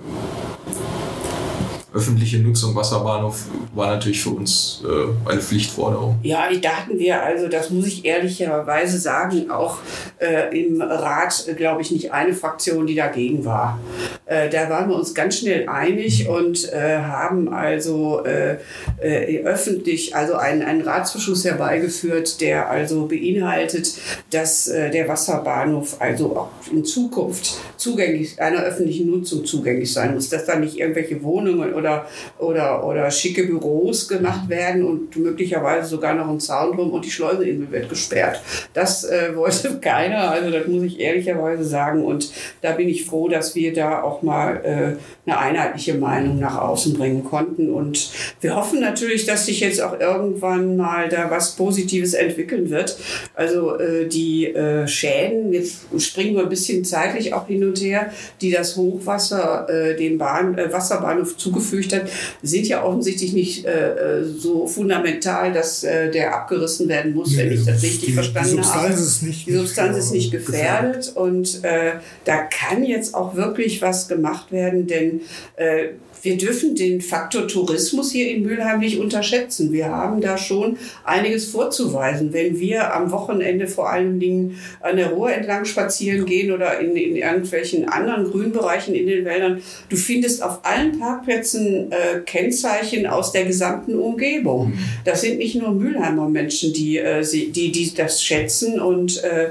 öffentliche 1.95 2.39
Nutzung 2.39 2.75
Wasserbahnhof 2.75 3.45
war 3.73 3.87
natürlich 3.87 4.21
für 4.21 4.31
uns 4.31 4.83
äh, 4.83 5.29
eine 5.29 5.41
Pflichtforderung. 5.41 6.19
Ja, 6.23 6.43
da 6.61 6.69
hatten 6.69 6.99
wir 6.99 7.23
also, 7.23 7.47
das 7.47 7.69
muss 7.69 7.87
ich 7.87 8.05
ehrlicherweise 8.05 8.99
sagen, 8.99 9.49
auch 9.49 9.77
äh, 10.19 10.59
im 10.59 10.81
Rat, 10.81 11.45
glaube 11.55 11.81
ich, 11.81 11.91
nicht 11.91 12.11
eine 12.11 12.33
Fraktion, 12.33 12.85
die 12.85 12.95
dagegen 12.95 13.45
war. 13.45 13.79
Äh, 14.25 14.49
da 14.49 14.69
waren 14.69 14.89
wir 14.89 14.95
uns 14.95 15.13
ganz 15.13 15.39
schnell 15.39 15.69
einig 15.69 16.27
und 16.27 16.71
äh, 16.73 16.97
haben 16.97 17.53
also 17.53 18.23
äh, 18.25 18.57
äh, 19.01 19.43
öffentlich 19.43 20.15
also 20.15 20.35
einen, 20.35 20.63
einen 20.63 20.81
Ratsbeschluss 20.81 21.45
herbeigeführt, 21.45 22.41
der 22.41 22.69
also 22.69 23.05
beinhaltet, 23.05 23.93
dass 24.31 24.65
der 24.65 25.07
Wasserbahnhof 25.07 25.97
also 25.99 26.35
auch 26.35 26.49
in 26.71 26.83
Zukunft 26.83 27.57
zugänglich, 27.77 28.41
einer 28.41 28.63
öffentlichen 28.63 29.09
Nutzung 29.09 29.45
zugänglich 29.45 29.93
sein 29.93 30.15
muss, 30.15 30.29
dass 30.29 30.45
da 30.45 30.57
nicht 30.57 30.77
irgendwelche 30.77 31.23
Wohnungen 31.23 31.73
oder 31.73 31.84
oder, 31.85 32.07
oder, 32.39 32.85
oder 32.85 33.11
schicke 33.11 33.43
Büros 33.43 34.07
gemacht 34.07 34.49
werden 34.49 34.83
und 34.83 35.15
möglicherweise 35.15 35.87
sogar 35.87 36.15
noch 36.15 36.27
ein 36.29 36.39
Zaun 36.39 36.75
drum 36.75 36.91
und 36.91 37.05
die 37.05 37.11
Schleuseninsel 37.11 37.71
wird 37.71 37.89
gesperrt. 37.89 38.41
Das 38.73 39.03
äh, 39.03 39.31
wollte 39.35 39.79
keiner, 39.79 40.31
also 40.31 40.49
das 40.49 40.67
muss 40.67 40.83
ich 40.83 40.99
ehrlicherweise 40.99 41.63
sagen. 41.63 42.03
Und 42.03 42.31
da 42.61 42.71
bin 42.71 42.89
ich 42.89 43.05
froh, 43.05 43.29
dass 43.29 43.55
wir 43.55 43.73
da 43.73 44.01
auch 44.01 44.21
mal 44.21 44.61
äh, 44.63 45.29
eine 45.29 45.37
einheitliche 45.37 45.95
Meinung 45.95 46.39
nach 46.39 46.57
außen 46.57 46.93
bringen 46.93 47.23
konnten. 47.23 47.71
Und 47.71 48.09
wir 48.41 48.55
hoffen 48.55 48.79
natürlich, 48.79 49.25
dass 49.25 49.45
sich 49.45 49.59
jetzt 49.59 49.81
auch 49.81 49.99
irgendwann 49.99 50.77
mal 50.77 51.09
da 51.09 51.29
was 51.29 51.55
Positives 51.55 52.13
entwickeln 52.13 52.69
wird. 52.69 52.97
Also 53.35 53.77
äh, 53.77 54.07
die 54.07 54.47
äh, 54.47 54.87
Schäden, 54.87 55.53
jetzt 55.53 55.85
springen 55.99 56.35
wir 56.35 56.43
ein 56.43 56.49
bisschen 56.49 56.83
zeitlich 56.83 57.33
auch 57.33 57.47
hin 57.47 57.63
und 57.63 57.79
her, 57.79 58.11
die 58.41 58.51
das 58.51 58.75
Hochwasser 58.75 59.67
äh, 59.69 59.95
dem 59.95 60.17
Bahn, 60.17 60.57
äh, 60.57 60.71
Wasserbahnhof 60.71 61.37
zugefügt 61.37 61.74
hat, 61.93 62.03
sind 62.41 62.67
ja 62.67 62.83
offensichtlich 62.83 63.33
nicht 63.33 63.65
äh, 63.65 64.19
äh 64.19 64.23
so 64.25 64.67
fundamental, 64.67 65.53
dass 65.53 65.83
äh, 65.83 66.11
der 66.11 66.35
abgerissen 66.35 66.87
werden 66.87 67.13
muss, 67.13 67.31
nee, 67.31 67.37
wenn 67.37 67.51
ich 67.51 67.65
das 67.65 67.81
richtig 67.81 68.07
die, 68.07 68.13
verstanden 68.13 68.49
die 68.49 68.55
Substanz 68.55 68.83
habe. 68.83 68.93
Ist 68.93 69.23
nicht, 69.23 69.47
die 69.47 69.53
Substanz 69.53 69.97
ist 69.97 70.11
nicht 70.11 70.31
gefährdet, 70.31 71.07
gefährdet. 71.07 71.17
und 71.17 71.63
äh, 71.63 71.93
da 72.23 72.37
kann 72.43 72.83
jetzt 72.83 73.13
auch 73.13 73.35
wirklich 73.35 73.81
was 73.81 74.07
gemacht 74.07 74.51
werden, 74.51 74.87
denn 74.87 75.21
äh, 75.55 75.89
wir 76.25 76.37
dürfen 76.37 76.75
den 76.75 77.01
Faktor 77.01 77.47
Tourismus 77.47 78.11
hier 78.11 78.29
in 78.29 78.43
Mülheim 78.43 78.79
nicht 78.79 78.99
unterschätzen. 78.99 79.71
Wir 79.71 79.87
haben 79.87 80.21
da 80.21 80.37
schon 80.37 80.77
einiges 81.03 81.45
vorzuweisen. 81.45 82.33
Wenn 82.33 82.59
wir 82.59 82.93
am 82.93 83.11
Wochenende 83.11 83.67
vor 83.67 83.91
allen 83.91 84.19
Dingen 84.19 84.57
an 84.81 84.97
der 84.97 85.09
Ruhr 85.09 85.31
entlang 85.31 85.65
spazieren 85.65 86.25
gehen 86.25 86.51
oder 86.51 86.79
in, 86.79 86.95
in 86.95 87.15
irgendwelchen 87.15 87.87
anderen 87.87 88.29
Grünbereichen 88.31 88.95
in 88.95 89.07
den 89.07 89.23
Wäldern, 89.23 89.61
du 89.89 89.95
findest 89.95 90.41
auf 90.41 90.59
allen 90.63 90.99
Parkplätzen 90.99 91.91
äh, 91.91 92.19
Kennzeichen 92.25 93.05
aus 93.05 93.31
der 93.31 93.45
gesamten 93.45 93.95
Umgebung. 93.95 94.73
Das 95.05 95.21
sind 95.21 95.37
nicht 95.37 95.55
nur 95.55 95.71
Mülheimer 95.71 96.27
Menschen, 96.27 96.73
die, 96.73 96.97
äh, 96.97 97.23
die, 97.23 97.71
die 97.71 97.93
das 97.95 98.23
schätzen 98.23 98.79
und 98.79 99.23
äh, 99.23 99.49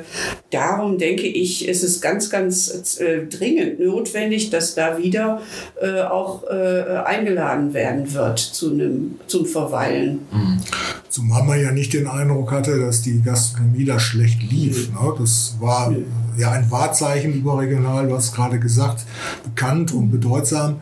darum 0.50 0.98
denke 0.98 1.26
ich, 1.26 1.68
ist 1.68 1.84
es 1.84 2.00
ganz, 2.00 2.30
ganz 2.30 2.98
äh, 3.00 3.26
dringend 3.26 3.78
notwendig, 3.78 4.50
dass 4.50 4.74
da 4.74 4.98
wieder 4.98 5.40
äh, 5.80 6.00
auch 6.02 6.42
äh, 6.64 7.04
eingeladen 7.04 7.74
werden 7.74 8.12
wird 8.12 8.38
zu 8.38 8.72
einem, 8.72 9.16
zum 9.26 9.46
Verweilen. 9.46 10.20
Mhm. 10.32 10.60
Zumal 11.08 11.44
man 11.44 11.60
ja 11.60 11.70
nicht 11.70 11.92
den 11.92 12.06
Eindruck 12.06 12.50
hatte, 12.50 12.78
dass 12.80 13.02
die 13.02 13.22
Gastronomie 13.22 13.84
da 13.84 14.00
schlecht 14.00 14.42
lief. 14.42 14.90
Mhm. 14.90 14.94
Ne? 14.94 15.14
Das 15.18 15.56
war 15.60 15.90
mhm. 15.90 16.06
ja 16.36 16.50
ein 16.50 16.70
Wahrzeichen 16.70 17.34
überregional, 17.34 18.08
du 18.08 18.14
hast 18.14 18.34
gerade 18.34 18.58
gesagt, 18.58 19.04
bekannt 19.44 19.92
und 19.92 20.10
bedeutsam. 20.10 20.76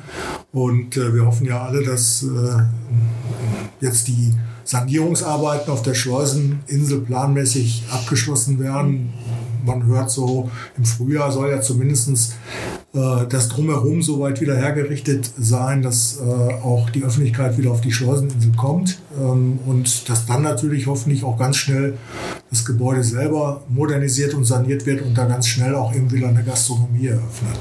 Und 0.52 0.96
äh, 0.96 1.14
wir 1.14 1.26
hoffen 1.26 1.46
ja 1.46 1.62
alle, 1.62 1.82
dass 1.82 2.22
äh, 2.22 2.62
jetzt 3.80 4.08
die 4.08 4.32
Sanierungsarbeiten 4.64 5.72
auf 5.72 5.82
der 5.82 5.94
Schleuseninsel 5.94 7.00
planmäßig 7.00 7.84
abgeschlossen 7.90 8.58
werden. 8.58 9.12
Man 9.64 9.84
hört 9.86 10.10
so, 10.10 10.50
im 10.76 10.84
Frühjahr 10.84 11.30
soll 11.32 11.50
ja 11.50 11.60
zumindest 11.60 12.34
das 12.92 13.48
Drumherum 13.48 14.02
so 14.02 14.20
weit 14.20 14.42
wieder 14.42 14.54
hergerichtet 14.54 15.30
sein, 15.38 15.80
dass 15.80 16.20
äh, 16.20 16.22
auch 16.62 16.90
die 16.90 17.02
Öffentlichkeit 17.02 17.56
wieder 17.56 17.70
auf 17.70 17.80
die 17.80 17.90
Schleuseninsel 17.90 18.52
kommt 18.54 18.98
ähm, 19.18 19.58
und 19.66 20.10
dass 20.10 20.26
dann 20.26 20.42
natürlich 20.42 20.86
hoffentlich 20.86 21.24
auch 21.24 21.38
ganz 21.38 21.56
schnell 21.56 21.96
das 22.52 22.66
Gebäude 22.66 23.02
selber 23.02 23.62
modernisiert 23.70 24.34
und 24.34 24.44
saniert 24.44 24.84
wird 24.84 25.00
und 25.00 25.16
da 25.16 25.24
ganz 25.24 25.46
schnell 25.46 25.74
auch 25.74 25.94
eben 25.94 26.12
wieder 26.12 26.28
eine 26.28 26.44
Gastronomie 26.44 27.06
eröffnet. 27.06 27.56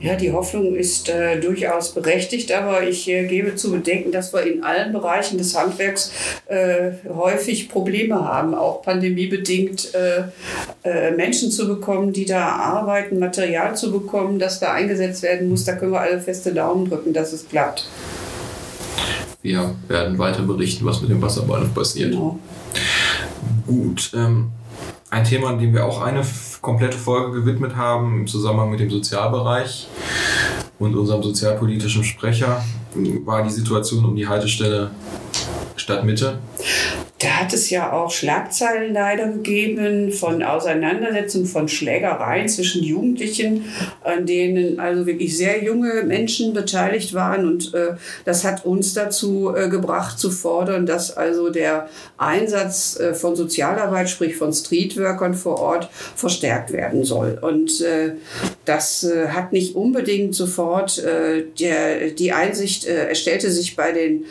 Ja, 0.00 0.16
die 0.16 0.30
Hoffnung 0.30 0.74
ist 0.74 1.08
äh, 1.08 1.40
durchaus 1.40 1.94
berechtigt, 1.94 2.52
aber 2.52 2.86
ich 2.86 3.08
äh, 3.08 3.26
gebe 3.26 3.54
zu 3.54 3.70
bedenken, 3.70 4.12
dass 4.12 4.34
wir 4.34 4.42
in 4.42 4.62
allen 4.62 4.92
Bereichen 4.92 5.38
des 5.38 5.58
Handwerks 5.58 6.12
äh, 6.46 6.90
häufig 7.08 7.70
Probleme 7.70 8.16
haben, 8.16 8.54
auch 8.54 8.82
pandemiebedingt 8.82 9.94
äh, 9.94 11.12
Menschen 11.12 11.50
zu 11.50 11.66
bekommen, 11.66 12.12
die 12.12 12.26
da 12.26 12.48
arbeiten, 12.48 13.18
Material 13.18 13.74
zu 13.76 13.92
bekommen, 13.92 14.38
das 14.42 14.60
da 14.60 14.72
eingesetzt 14.72 15.22
werden 15.22 15.48
muss. 15.48 15.64
Da 15.64 15.76
können 15.76 15.92
wir 15.92 16.00
alle 16.00 16.20
feste 16.20 16.52
Daumen 16.52 16.88
drücken, 16.88 17.12
dass 17.12 17.32
es 17.32 17.48
klappt. 17.48 17.86
Wir 19.40 19.74
werden 19.88 20.18
weiter 20.18 20.42
berichten, 20.42 20.84
was 20.84 21.00
mit 21.00 21.10
dem 21.10 21.22
Wasserbahnhof 21.22 21.74
passiert. 21.74 22.10
Genau. 22.10 22.38
Gut. 23.66 24.12
Ähm, 24.14 24.50
ein 25.10 25.24
Thema, 25.24 25.52
dem 25.54 25.74
wir 25.74 25.84
auch 25.84 26.00
eine 26.00 26.22
komplette 26.60 26.96
Folge 26.96 27.40
gewidmet 27.40 27.76
haben 27.76 28.20
im 28.20 28.26
Zusammenhang 28.26 28.70
mit 28.70 28.80
dem 28.80 28.90
Sozialbereich 28.90 29.88
und 30.78 30.94
unserem 30.94 31.22
sozialpolitischen 31.22 32.04
Sprecher, 32.04 32.64
war 33.24 33.42
die 33.42 33.50
Situation 33.50 34.04
um 34.04 34.16
die 34.16 34.26
Haltestelle 34.26 34.90
Stadtmitte. 35.76 36.38
Da 37.18 37.31
hat 37.42 37.52
es 37.52 37.70
ja 37.70 37.92
auch 37.92 38.10
Schlagzeilen 38.10 38.94
leider 38.94 39.26
gegeben 39.26 40.12
von 40.12 40.42
Auseinandersetzungen, 40.42 41.46
von 41.46 41.68
Schlägereien 41.68 42.48
zwischen 42.48 42.82
Jugendlichen, 42.82 43.64
an 44.02 44.26
denen 44.26 44.78
also 44.80 45.06
wirklich 45.06 45.36
sehr 45.36 45.62
junge 45.62 46.02
Menschen 46.04 46.54
beteiligt 46.54 47.14
waren. 47.14 47.46
Und 47.46 47.74
äh, 47.74 47.94
das 48.24 48.44
hat 48.44 48.64
uns 48.64 48.94
dazu 48.94 49.54
äh, 49.54 49.68
gebracht 49.68 50.18
zu 50.18 50.30
fordern, 50.30 50.86
dass 50.86 51.16
also 51.16 51.50
der 51.50 51.88
Einsatz 52.16 52.98
äh, 52.98 53.14
von 53.14 53.34
Sozialarbeit, 53.34 54.08
sprich 54.08 54.36
von 54.36 54.52
Streetworkern 54.52 55.34
vor 55.34 55.58
Ort, 55.58 55.90
verstärkt 56.14 56.72
werden 56.72 57.04
soll. 57.04 57.38
Und 57.40 57.80
äh, 57.80 58.12
das 58.64 59.04
äh, 59.04 59.28
hat 59.28 59.52
nicht 59.52 59.74
unbedingt 59.74 60.34
sofort 60.34 60.98
äh, 60.98 61.44
der, 61.58 62.10
die 62.10 62.32
Einsicht, 62.32 62.86
äh, 62.86 63.14
stellte 63.14 63.50
sich 63.50 63.76
bei 63.76 63.92
den 63.92 64.24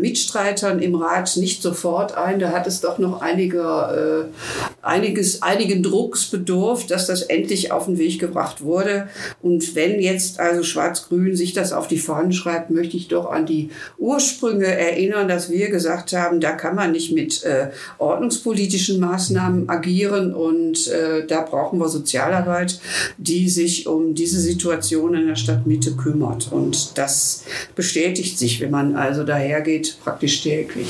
Mitstreitern 0.00 0.80
im 0.80 0.94
Rat 0.94 1.36
nicht 1.36 1.62
sofort 1.62 1.98
Ort 1.98 2.16
ein, 2.28 2.38
da 2.38 2.52
hat 2.52 2.66
es 2.66 2.80
doch 2.80 2.98
noch 2.98 3.20
einige, 3.20 4.28
äh, 4.30 4.84
einiges, 4.86 5.42
einigen 5.42 5.82
Drucks 5.82 6.26
bedurft, 6.26 6.90
dass 6.90 7.06
das 7.06 7.22
endlich 7.22 7.72
auf 7.72 7.86
den 7.86 7.98
Weg 7.98 8.18
gebracht 8.18 8.62
wurde. 8.62 9.08
Und 9.42 9.74
wenn 9.74 10.00
jetzt 10.00 10.40
also 10.40 10.62
Schwarz-Grün 10.62 11.36
sich 11.36 11.52
das 11.52 11.72
auf 11.72 11.88
die 11.88 11.98
Fahnen 11.98 12.32
schreibt, 12.32 12.70
möchte 12.70 12.96
ich 12.96 13.08
doch 13.08 13.30
an 13.30 13.46
die 13.46 13.70
Ursprünge 13.98 14.66
erinnern, 14.66 15.28
dass 15.28 15.50
wir 15.50 15.70
gesagt 15.70 16.12
haben, 16.12 16.40
da 16.40 16.52
kann 16.52 16.74
man 16.74 16.92
nicht 16.92 17.12
mit 17.12 17.42
äh, 17.44 17.68
ordnungspolitischen 17.98 19.00
Maßnahmen 19.00 19.68
agieren 19.68 20.34
und 20.34 20.88
äh, 20.88 21.26
da 21.26 21.42
brauchen 21.42 21.78
wir 21.78 21.88
Sozialarbeit, 21.88 22.80
die 23.16 23.48
sich 23.48 23.86
um 23.86 24.14
diese 24.14 24.40
Situation 24.40 25.14
in 25.14 25.26
der 25.26 25.36
Stadtmitte 25.36 25.92
kümmert. 25.92 26.52
Und 26.52 26.98
das 26.98 27.44
bestätigt 27.74 28.38
sich, 28.38 28.60
wenn 28.60 28.70
man 28.70 28.96
also 28.96 29.24
dahergeht, 29.24 29.98
praktisch 30.02 30.42
täglich. 30.42 30.88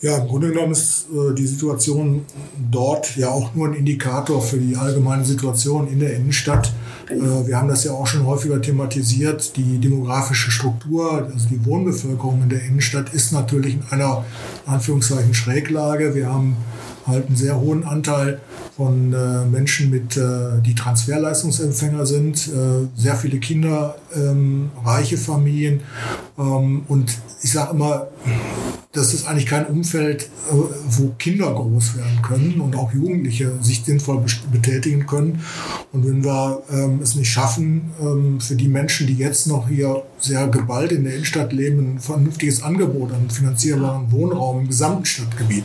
Ja, 0.00 0.18
im 0.18 0.28
Grunde 0.28 0.50
genommen 0.50 0.72
ist 0.72 1.06
äh, 1.12 1.34
die 1.34 1.46
Situation 1.46 2.24
dort 2.70 3.16
ja 3.16 3.30
auch 3.30 3.52
nur 3.56 3.66
ein 3.66 3.74
Indikator 3.74 4.40
für 4.40 4.58
die 4.58 4.76
allgemeine 4.76 5.24
Situation 5.24 5.88
in 5.88 5.98
der 5.98 6.14
Innenstadt. 6.14 6.72
Äh, 7.10 7.16
wir 7.48 7.56
haben 7.56 7.66
das 7.66 7.82
ja 7.82 7.92
auch 7.92 8.06
schon 8.06 8.24
häufiger 8.24 8.62
thematisiert. 8.62 9.56
Die 9.56 9.78
demografische 9.78 10.52
Struktur, 10.52 11.28
also 11.32 11.48
die 11.48 11.64
Wohnbevölkerung 11.64 12.42
in 12.44 12.48
der 12.48 12.62
Innenstadt 12.62 13.12
ist 13.12 13.32
natürlich 13.32 13.74
in 13.74 13.82
einer 13.90 14.24
Anführungszeichen 14.66 15.34
Schräglage. 15.34 16.14
Wir 16.14 16.32
haben 16.32 16.56
halt 17.04 17.26
einen 17.26 17.36
sehr 17.36 17.58
hohen 17.60 17.82
Anteil 17.82 18.40
von 18.78 19.12
äh, 19.12 19.44
Menschen, 19.44 19.90
mit, 19.90 20.16
äh, 20.16 20.62
die 20.64 20.76
Transferleistungsempfänger 20.76 22.06
sind, 22.06 22.46
äh, 22.46 22.86
sehr 22.96 23.16
viele 23.16 23.40
Kinder, 23.40 23.96
ähm, 24.14 24.70
reiche 24.84 25.18
Familien. 25.18 25.80
Ähm, 26.38 26.82
und 26.86 27.12
ich 27.42 27.50
sage 27.50 27.72
immer, 27.72 28.06
das 28.92 29.14
ist 29.14 29.26
eigentlich 29.26 29.46
kein 29.46 29.66
Umfeld, 29.66 30.22
äh, 30.22 30.54
wo 30.90 31.08
Kinder 31.18 31.52
groß 31.52 31.96
werden 31.96 32.22
können 32.22 32.60
und 32.60 32.76
auch 32.76 32.94
Jugendliche 32.94 33.52
sich 33.60 33.82
sinnvoll 33.84 34.24
betätigen 34.52 35.06
können. 35.06 35.42
Und 35.92 36.06
wenn 36.06 36.22
wir 36.22 36.62
ähm, 36.70 37.00
es 37.02 37.16
nicht 37.16 37.32
schaffen, 37.32 37.90
ähm, 38.00 38.40
für 38.40 38.54
die 38.54 38.68
Menschen, 38.68 39.08
die 39.08 39.16
jetzt 39.16 39.48
noch 39.48 39.68
hier 39.68 40.04
sehr 40.20 40.46
geballt 40.46 40.92
in 40.92 41.02
der 41.02 41.14
Innenstadt 41.14 41.52
leben, 41.52 41.94
ein 41.94 41.98
vernünftiges 41.98 42.62
Angebot 42.62 43.12
an 43.12 43.28
finanzierbaren 43.28 44.12
Wohnraum 44.12 44.60
im 44.60 44.68
gesamten 44.68 45.04
Stadtgebiet 45.04 45.64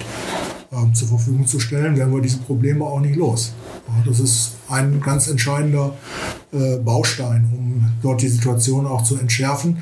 äh, 0.73 0.93
zur 0.93 1.07
Verfügung 1.07 1.45
zu 1.45 1.59
stellen, 1.59 1.95
werden 1.95 2.13
wir 2.13 2.21
diese 2.21 2.39
Probleme 2.39 2.83
auch 2.86 2.99
nicht 2.99 3.15
los. 3.15 3.53
Ja, 3.88 4.03
das 4.05 4.19
ist 4.19 4.53
ein 4.69 4.99
ganz 5.01 5.27
entscheidender 5.27 5.93
äh, 6.51 6.77
Baustein, 6.77 7.49
um 7.55 7.91
dort 8.01 8.21
die 8.21 8.27
Situation 8.27 8.86
auch 8.86 9.03
zu 9.03 9.17
entschärfen. 9.17 9.77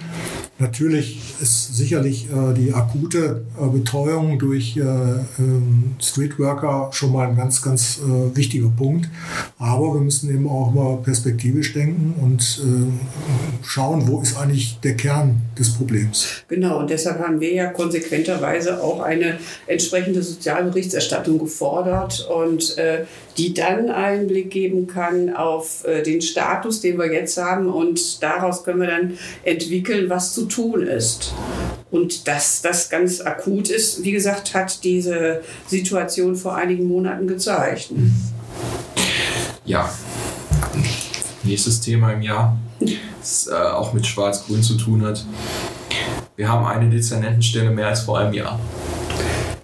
Natürlich 0.61 1.19
ist 1.41 1.75
sicherlich 1.75 2.27
äh, 2.29 2.53
die 2.53 2.71
akute 2.71 3.43
äh, 3.59 3.67
Betreuung 3.67 4.37
durch 4.37 4.77
äh, 4.77 4.81
ähm, 4.81 5.95
Streetworker 5.99 6.89
schon 6.91 7.11
mal 7.11 7.27
ein 7.27 7.35
ganz, 7.35 7.63
ganz 7.63 7.99
äh, 7.99 8.37
wichtiger 8.37 8.69
Punkt. 8.69 9.09
Aber 9.57 9.95
wir 9.95 10.01
müssen 10.01 10.29
eben 10.29 10.47
auch 10.47 10.71
mal 10.71 10.97
perspektivisch 10.97 11.73
denken 11.73 12.13
und 12.21 12.61
äh, 12.63 13.65
schauen, 13.65 14.07
wo 14.07 14.21
ist 14.21 14.37
eigentlich 14.37 14.79
der 14.81 14.95
Kern 14.95 15.41
des 15.57 15.73
Problems. 15.73 16.27
Genau, 16.47 16.79
und 16.79 16.91
deshalb 16.91 17.17
haben 17.17 17.39
wir 17.39 17.51
ja 17.51 17.67
konsequenterweise 17.67 18.83
auch 18.83 18.99
eine 18.99 19.39
entsprechende 19.65 20.21
Sozialberichterstattung 20.21 21.39
gefordert 21.39 22.27
und 22.29 22.77
äh, 22.77 23.05
die 23.37 23.53
dann 23.53 23.89
Einblick 23.89 24.51
geben 24.51 24.87
kann 24.87 25.35
auf 25.35 25.85
den 26.05 26.21
Status, 26.21 26.81
den 26.81 26.97
wir 26.97 27.11
jetzt 27.11 27.37
haben. 27.37 27.67
Und 27.69 28.21
daraus 28.21 28.63
können 28.63 28.81
wir 28.81 28.87
dann 28.87 29.17
entwickeln, 29.43 30.09
was 30.09 30.33
zu 30.33 30.45
tun 30.45 30.81
ist. 30.81 31.33
Und 31.91 32.27
dass 32.27 32.61
das 32.61 32.89
ganz 32.89 33.21
akut 33.21 33.69
ist, 33.69 34.03
wie 34.03 34.11
gesagt, 34.11 34.53
hat 34.53 34.83
diese 34.83 35.41
Situation 35.67 36.35
vor 36.35 36.55
einigen 36.55 36.87
Monaten 36.87 37.27
gezeigt. 37.27 37.91
Ja. 39.65 39.89
Nächstes 41.43 41.81
Thema 41.81 42.13
im 42.13 42.21
Jahr, 42.21 42.57
das 43.19 43.47
äh, 43.47 43.53
auch 43.55 43.93
mit 43.93 44.05
Schwarz-Grün 44.05 44.61
zu 44.61 44.77
tun 44.77 45.03
hat. 45.03 45.25
Wir 46.35 46.49
haben 46.49 46.65
eine 46.65 46.89
Dezernentenstelle 46.89 47.71
mehr 47.71 47.87
als 47.87 48.01
vor 48.01 48.19
einem 48.19 48.33
Jahr. 48.33 48.59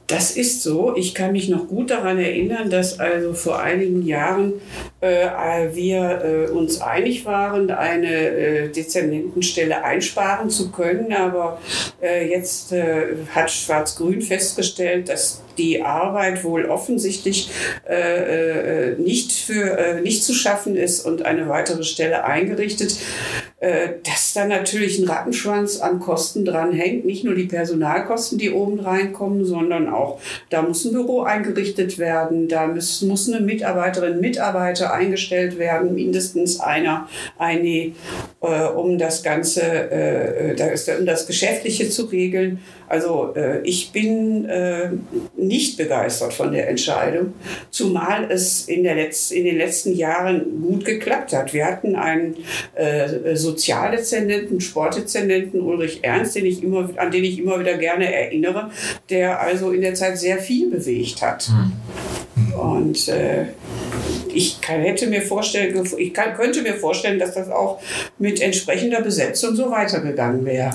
Das 0.08 0.32
ist 0.32 0.64
so. 0.64 0.96
Ich 0.96 1.14
kann 1.14 1.34
mich 1.34 1.50
noch 1.50 1.68
gut 1.68 1.90
daran 1.90 2.18
erinnern, 2.18 2.70
dass 2.70 2.98
also 2.98 3.34
vor 3.34 3.60
einigen 3.60 4.04
Jahren 4.04 4.54
äh, 5.02 5.28
wir 5.74 6.22
äh, 6.24 6.50
uns 6.50 6.80
einig 6.80 7.26
waren, 7.26 7.70
eine 7.70 8.08
äh, 8.08 8.70
Dezernentenstelle 8.70 9.84
einsparen 9.84 10.50
zu 10.50 10.72
können. 10.72 11.12
Aber 11.12 11.60
äh, 12.02 12.30
jetzt 12.30 12.72
äh, 12.72 13.18
hat 13.36 13.52
Schwarz-Grün 13.52 14.22
festgestellt, 14.22 15.10
dass 15.10 15.42
die 15.58 15.84
Arbeit 15.84 16.44
wohl 16.44 16.66
offensichtlich 16.66 17.50
äh, 17.88 18.92
nicht, 18.94 19.32
für, 19.32 20.00
nicht 20.02 20.24
zu 20.24 20.34
schaffen 20.34 20.76
ist 20.76 21.06
und 21.06 21.24
eine 21.24 21.50
weitere 21.50 21.84
Stelle 21.84 22.24
eingerichtet 22.24 22.96
äh, 23.60 23.94
dass 24.04 24.34
da 24.34 24.46
natürlich 24.46 25.00
ein 25.00 25.10
Rattenschwanz 25.10 25.80
an 25.80 26.00
Kosten 26.00 26.46
dran 26.46 26.74
hängt. 26.74 27.06
Nicht 27.06 27.24
nur 27.24 27.34
die 27.34 27.46
Personalkosten, 27.46 28.38
die 28.38 28.52
oben 28.52 28.80
reinkommen, 28.80 29.46
sondern 29.46 29.90
auch, 29.90 30.20
da 30.52 30.62
muss 30.62 30.86
ein 30.86 30.94
Büro 30.94 31.24
eingerichtet 31.24 31.98
werden, 31.98 32.48
da 32.48 32.68
muss, 32.68 33.02
muss 33.02 33.28
eine 33.28 33.44
Mitarbeiterin, 33.44 34.20
Mitarbeiter 34.20 34.94
eingestellt 34.94 35.58
werden, 35.58 35.96
mindestens 35.96 36.60
einer, 36.60 37.10
eine, 37.40 37.94
äh, 38.42 38.68
um 38.76 39.00
das 39.00 39.24
Ganze, 39.24 39.62
äh, 39.62 40.52
äh 40.52 41.00
um 41.00 41.08
das 41.08 41.26
Geschäftliche 41.26 41.90
zu 41.90 42.04
regeln. 42.04 42.60
Also 42.88 43.34
äh, 43.36 43.62
ich 43.64 43.92
bin 43.92 44.46
äh, 44.46 44.90
nicht 45.36 45.78
begeistert 45.78 46.34
von 46.34 46.52
der 46.52 46.70
Entscheidung, 46.70 47.34
zumal 47.70 48.32
es 48.32 48.68
in, 48.68 48.84
der 48.84 48.96
Letz-, 48.96 49.32
in 49.32 49.46
den 49.46 49.58
letzten 49.58 49.94
Jahren 49.94 50.62
gut 50.62 50.86
geklappt 50.86 51.34
hat. 51.34 51.54
Wir 51.54 51.66
hatten 51.66 51.96
einen 51.96 52.38
äh, 52.76 53.36
Sozialdezernenten, 53.36 54.62
Sportdezernenten 54.62 55.62
Ulrich 55.62 56.00
Ernst, 56.04 56.36
den 56.36 56.46
ich 56.46 56.64
immer, 56.64 56.90
an 56.96 57.12
den 57.12 57.24
ich 57.24 57.40
immer 57.40 57.60
wieder 57.60 57.78
gerne 57.78 58.14
erinnere, 58.14 58.72
der 59.10 59.42
also 59.42 59.72
in 59.72 59.82
der 59.82 59.94
Zeit 59.94 60.18
sehr 60.18 60.38
viel 60.38 60.70
bewegt 60.70 61.22
hat. 61.22 61.50
Mhm. 61.50 62.54
Und 62.54 63.08
äh, 63.10 63.48
ich 64.34 64.62
kann, 64.62 64.82
hätte 64.82 65.08
mir 65.08 65.22
vorstellen, 65.22 65.84
ich 65.98 66.14
kann, 66.14 66.36
könnte 66.36 66.62
mir 66.62 66.76
vorstellen, 66.76 67.20
dass 67.20 67.34
das 67.34 67.50
auch 67.50 67.82
mit 68.20 68.42
entsprechender 68.42 69.02
Besetzung 69.02 69.56
so 69.56 69.72
weitergegangen 69.72 70.46
wäre. 70.46 70.72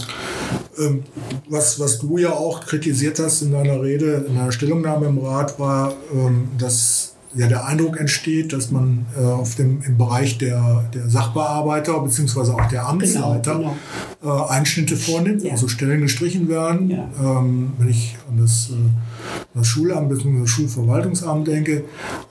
Ähm, 0.79 1.03
was, 1.49 1.79
was 1.79 1.99
du 1.99 2.19
ja 2.19 2.31
auch 2.31 2.61
kritisiert 2.65 3.19
hast 3.19 3.43
in 3.43 3.53
deiner 3.53 3.83
Rede, 3.83 4.25
in 4.29 4.37
deiner 4.37 4.53
Stellungnahme 4.53 5.07
im 5.07 5.19
Rat, 5.19 5.59
war, 5.59 5.93
ähm, 6.15 6.49
dass 6.59 7.13
ja 7.35 7.47
der 7.47 7.67
Eindruck 7.67 7.99
entsteht, 7.99 8.53
dass 8.53 8.71
man 8.71 9.07
äh, 9.19 9.25
auf 9.25 9.55
dem, 9.55 9.83
im 9.87 9.97
Bereich 9.97 10.39
der, 10.39 10.85
der 10.93 11.09
Sachbearbeiter 11.09 11.99
bzw. 12.01 12.53
auch 12.53 12.69
der 12.69 12.87
Amtsleiter 12.87 13.55
genau, 13.55 13.77
genau. 14.21 14.47
Äh, 14.47 14.51
Einschnitte 14.51 14.97
vornimmt, 14.97 15.43
ja. 15.43 15.53
also 15.53 15.69
Stellen 15.69 16.03
gestrichen 16.03 16.49
werden. 16.49 16.91
Ja. 16.91 17.09
Ähm, 17.21 17.73
wenn 17.79 17.89
ich 17.89 18.17
an 18.29 18.39
das, 18.39 18.71
äh, 18.71 18.75
das 19.55 19.67
Schulamt 19.67 20.11
bzw. 20.11 20.41
das 20.41 20.51
Schulverwaltungsamt 20.51 21.49
denke, 21.49 21.85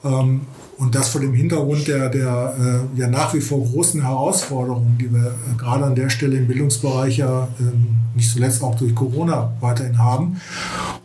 ähm, 0.04 0.42
und 0.82 0.96
das 0.96 1.10
vor 1.10 1.22
dem 1.22 1.34
Hintergrund 1.34 1.88
der, 1.88 2.10
der 2.10 2.56
äh, 2.96 3.00
ja 3.00 3.08
nach 3.08 3.36
wie 3.36 3.40
vor 3.40 3.64
großen 3.64 4.02
Herausforderungen, 4.02 4.98
die 5.00 5.14
wir 5.14 5.28
äh, 5.28 5.56
gerade 5.56 5.86
an 5.86 5.94
der 5.94 6.10
Stelle 6.10 6.38
im 6.38 6.48
Bildungsbereich 6.48 7.18
ja 7.18 7.48
äh, 7.60 7.64
nicht 8.16 8.32
zuletzt 8.32 8.64
auch 8.64 8.76
durch 8.76 8.96
Corona 8.96 9.54
weiterhin 9.62 10.00
haben. 10.00 10.42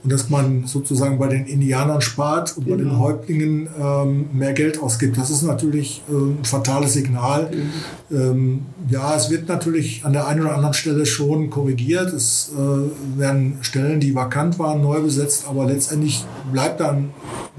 Und 0.02 0.12
dass 0.12 0.30
man 0.30 0.66
sozusagen 0.66 1.18
bei 1.18 1.28
den 1.28 1.46
Indianern 1.46 2.00
spart 2.00 2.56
und 2.56 2.64
genau. 2.64 2.76
bei 2.76 2.82
den 2.82 2.90
genau. 2.90 3.02
Häuptlingen 3.02 3.68
ähm, 3.78 4.26
mehr 4.32 4.54
Geld 4.54 4.80
ausgibt. 4.80 5.18
Das 5.18 5.30
ist 5.30 5.42
natürlich 5.42 6.02
äh, 6.08 6.12
ein 6.12 6.44
fatales 6.44 6.94
Signal. 6.94 7.50
Mhm. 7.50 8.16
Ähm, 8.16 8.66
ja, 8.88 9.14
es 9.14 9.30
wird 9.30 9.48
natürlich 9.48 10.04
an 10.04 10.12
der 10.14 10.26
einen 10.26 10.40
oder 10.40 10.54
anderen 10.54 10.74
Stelle 10.74 11.04
schon 11.06 11.50
korrigiert. 11.50 12.12
Es 12.12 12.52
äh, 12.56 13.18
werden 13.18 13.58
Stellen, 13.60 14.00
die 14.00 14.14
vakant 14.14 14.58
waren, 14.58 14.80
neu 14.80 15.00
besetzt, 15.02 15.44
aber 15.48 15.66
letztendlich 15.66 16.24
bleibt 16.50 16.80
dann 16.80 17.10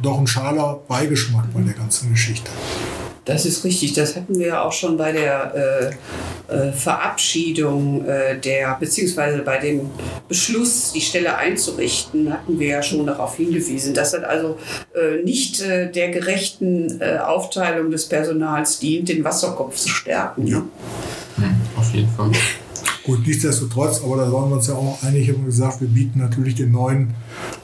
doch 0.01 0.19
ein 0.19 0.27
schaler 0.27 0.79
Beigeschmack 0.87 1.53
bei 1.53 1.61
der 1.61 1.73
ganzen 1.73 2.06
Geschichte. 2.09 2.49
Das 3.27 3.45
ist 3.45 3.65
richtig. 3.65 3.93
Das 3.93 4.15
hatten 4.15 4.39
wir 4.39 4.47
ja 4.47 4.61
auch 4.63 4.71
schon 4.71 4.95
bei 4.95 5.11
der 5.11 5.91
äh, 6.49 6.53
äh, 6.53 6.71
Verabschiedung 6.71 8.05
äh, 8.05 8.39
der, 8.39 8.77
beziehungsweise 8.79 9.39
bei 9.39 9.57
dem 9.57 9.89
Beschluss, 10.29 10.93
die 10.93 11.01
Stelle 11.01 11.35
einzurichten, 11.35 12.31
hatten 12.31 12.57
wir 12.57 12.67
ja 12.67 12.81
schon 12.81 13.05
darauf 13.05 13.35
hingewiesen, 13.35 13.93
dass 13.93 14.11
das 14.11 14.23
also 14.23 14.57
äh, 14.95 15.21
nicht 15.25 15.59
äh, 15.59 15.91
der 15.91 16.11
gerechten 16.11 17.01
Aufteilung 17.01 17.91
des 17.91 18.05
Personals 18.05 18.79
dient, 18.79 19.09
den 19.09 19.23
Wasserkopf 19.25 19.75
zu 19.75 19.89
stärken. 19.89 20.47
Ja. 20.47 20.57
Hm, 20.57 21.55
auf 21.75 21.93
jeden 21.93 22.09
Fall. 22.09 22.31
Gut, 23.07 23.25
nichtsdestotrotz, 23.25 24.01
aber 24.03 24.17
da 24.17 24.33
waren 24.33 24.49
wir 24.49 24.57
uns 24.57 24.67
ja 24.67 24.73
auch 24.73 25.01
einig, 25.01 25.29
haben 25.29 25.39
wir 25.39 25.45
gesagt, 25.45 25.79
wir 25.79 25.87
bieten 25.87 26.19
natürlich 26.19 26.55
den 26.55 26.73
neuen 26.73 27.13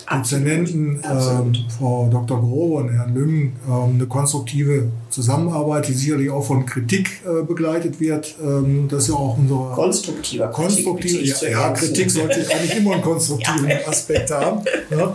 Dezernenten, 0.10 1.02
ähm, 1.04 1.54
Frau 1.78 2.08
Dr. 2.10 2.40
Grobe 2.40 2.76
und 2.76 2.90
Herrn 2.90 3.14
Lüngen, 3.14 3.52
ähm, 3.68 3.96
eine 3.96 4.06
konstruktive 4.06 4.90
Zusammenarbeit, 5.10 5.90
die 5.90 5.94
sicherlich 5.94 6.30
auch 6.30 6.46
von 6.46 6.66
Kritik 6.66 7.22
äh, 7.26 7.44
begleitet 7.44 8.00
wird. 8.00 8.36
Ähm, 8.42 8.88
das 8.88 9.04
ist 9.04 9.10
ja 9.10 9.16
auch 9.16 9.38
unser 9.38 9.74
konstruktiver 9.76 10.48
konstruktive, 10.48 11.18
Kritik. 11.18 11.42
Ja, 11.42 11.50
ja, 11.50 11.70
Kritik 11.72 12.10
sollte 12.10 12.36
eigentlich 12.50 12.78
immer 12.78 12.94
einen 12.94 13.02
konstruktiven 13.02 13.68
ja. 13.70 13.86
Aspekt 13.86 14.32
haben. 14.32 14.62
Ja. 14.92 15.14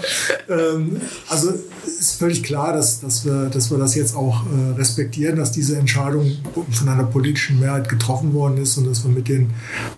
Ähm, 0.51 1.01
also 1.29 1.53
ist 1.99 2.19
völlig 2.19 2.43
klar, 2.43 2.73
dass, 2.73 3.01
dass, 3.01 3.25
wir, 3.25 3.47
dass 3.47 3.71
wir 3.71 3.79
das 3.79 3.95
jetzt 3.95 4.15
auch 4.15 4.45
äh, 4.47 4.79
respektieren, 4.79 5.37
dass 5.37 5.53
diese 5.53 5.77
Entscheidung 5.77 6.37
von 6.71 6.89
einer 6.89 7.05
politischen 7.05 7.61
Mehrheit 7.61 7.89
getroffen 7.89 8.35
worden 8.35 8.59
ist 8.59 8.77
und 8.79 8.87
dass 8.87 9.05
wir 9.05 9.11
mit 9.11 9.29
den 9.29 9.51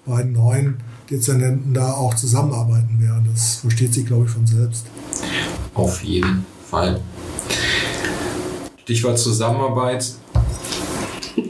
beiden 0.06 0.19
neuen 0.24 0.78
Dezernenten 1.10 1.74
da 1.74 1.92
auch 1.92 2.14
zusammenarbeiten 2.14 2.98
werden. 3.00 3.28
Das 3.32 3.56
versteht 3.56 3.92
sich, 3.92 4.06
glaube 4.06 4.26
ich, 4.26 4.30
von 4.30 4.46
selbst. 4.46 4.86
Auf 5.74 6.02
jeden 6.02 6.46
Fall. 6.68 7.00
Stichwort 8.82 9.18
Zusammenarbeit 9.18 10.04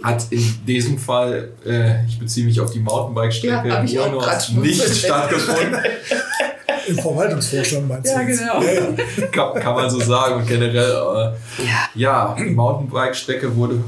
hat 0.03 0.27
in 0.31 0.55
diesem 0.67 0.99
Fall, 0.99 1.51
äh, 1.65 2.05
ich 2.07 2.19
beziehe 2.19 2.47
mich 2.47 2.61
auf 2.61 2.71
die 2.71 2.81
Mountainbike-Strecke 2.81 3.69
ja, 3.69 3.81
in 3.81 3.87
Buenos, 3.87 4.51
nicht 4.53 4.97
stattgefunden. 4.97 5.77
Im 6.87 6.99
Verwaltungsvorstand 6.99 7.89
meinst 7.89 8.11
du? 8.11 8.17
Ja, 8.17 8.23
genau. 8.23 8.63
Ja, 8.63 8.73
ja. 8.73 9.27
Kann, 9.27 9.63
kann, 9.63 9.75
man 9.75 9.91
so 9.91 10.01
sagen. 10.01 10.37
Und 10.37 10.49
generell, 10.49 10.91
äh, 10.91 11.99
ja, 11.99 12.35
die 12.39 12.51
Mountainbike-Strecke 12.51 13.55
wurde 13.55 13.83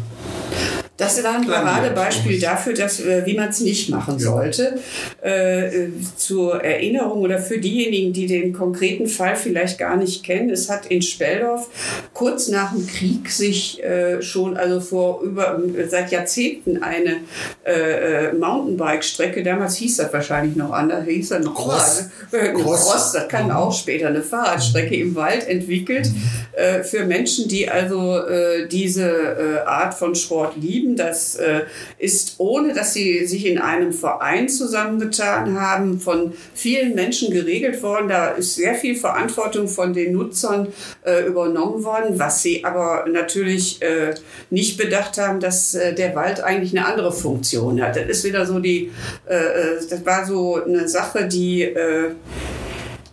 das 0.98 1.24
war 1.24 1.37
ein 1.37 1.46
Paradebeispiel 1.46 2.38
dafür, 2.38 2.74
dass, 2.74 3.00
äh, 3.00 3.24
wie 3.24 3.35
man 3.35 3.48
es 3.48 3.61
nicht 3.61 3.88
machen 3.88 4.18
ja. 4.18 4.26
sollte. 4.26 4.78
Äh, 5.22 5.88
zur 6.16 6.62
Erinnerung 6.62 7.22
oder 7.22 7.38
für 7.38 7.59
diejenigen, 7.59 8.12
die 8.12 8.26
den 8.26 8.52
konkreten 8.52 9.07
Fall 9.07 9.35
vielleicht 9.37 9.78
gar 9.78 9.96
nicht 9.96 10.22
kennen, 10.22 10.50
es 10.50 10.68
hat 10.68 10.87
in 10.87 11.00
Speldorf 11.00 11.68
kurz 12.12 12.48
nach 12.48 12.72
dem 12.72 12.87
Krieg 12.87 13.31
sich 13.31 13.83
äh, 13.83 14.20
schon, 14.20 14.57
also 14.57 14.81
vor 14.81 15.22
über 15.22 15.61
seit 15.88 16.12
Jahrzehnten 16.12 16.83
eine 16.83 17.16
äh, 17.64 18.28
äh 18.28 18.33
Mountainbike-Strecke, 18.35 19.42
damals 19.42 19.76
hieß 19.76 19.96
das 19.96 20.12
wahrscheinlich 20.12 20.57
noch 20.57 20.72
anders, 20.72 21.07
hieß 21.07 21.31
das 21.31 21.44
noch 21.44 21.55
Cross. 21.55 22.11
Äh, 22.33 22.52
Cross. 22.52 23.12
Das 23.12 23.28
kann 23.28 23.46
mhm. 23.46 23.52
auch 23.52 23.72
später 23.72 24.09
eine 24.09 24.22
Fahrradstrecke 24.22 24.94
im 24.94 25.14
Wald 25.14 25.48
entwickelt, 25.48 26.11
mhm. 26.12 26.85
für 26.85 27.07
Menschen, 27.07 27.48
die 27.48 27.68
also 27.68 28.20
diese 28.70 29.64
Art 29.66 29.94
von 29.94 30.14
Sport 30.14 30.57
lieben 30.57 30.82
geblieben. 30.83 30.97
Das 30.97 31.37
äh, 31.37 31.62
ist 31.99 32.35
ohne, 32.38 32.75
dass 32.75 32.95
sie 32.95 33.27
sich 33.27 33.47
in 33.47 33.59
einem 33.59 33.92
Verein 33.92 34.49
zusammengetan 34.49 35.61
haben, 35.61 36.01
von 36.01 36.33
vielen 36.55 36.95
Menschen 36.95 37.33
geregelt 37.33 37.83
worden. 37.83 38.09
Da 38.09 38.29
ist 38.31 38.57
sehr 38.57 38.75
viel 38.75 38.97
Verantwortung 38.97 39.68
von 39.68 39.92
den 39.92 40.12
Nutzern 40.12 40.68
äh, 41.05 41.27
übernommen 41.27 41.85
worden, 41.85 42.18
was 42.18 42.42
sie 42.42 42.64
aber 42.64 43.07
natürlich 43.11 43.81
äh, 43.83 44.14
nicht 44.51 44.77
bedacht 44.77 45.18
haben, 45.18 45.40
dass 45.40 45.75
äh, 45.75 45.95
der 45.95 46.14
Wald 46.14 46.42
eigentlich 46.42 46.77
eine 46.77 46.87
andere 46.87 47.12
Funktion 47.12 47.83
hat. 47.83 47.97
Das 47.97 48.05
ist 48.07 48.25
wieder 48.25 48.47
so 48.47 48.59
die, 48.59 48.90
äh, 49.29 49.35
äh, 49.35 49.87
das 49.88 50.05
war 50.05 50.27
so 50.27 50.62
eine 50.62 50.88
Sache, 50.88 51.27
die 51.27 51.75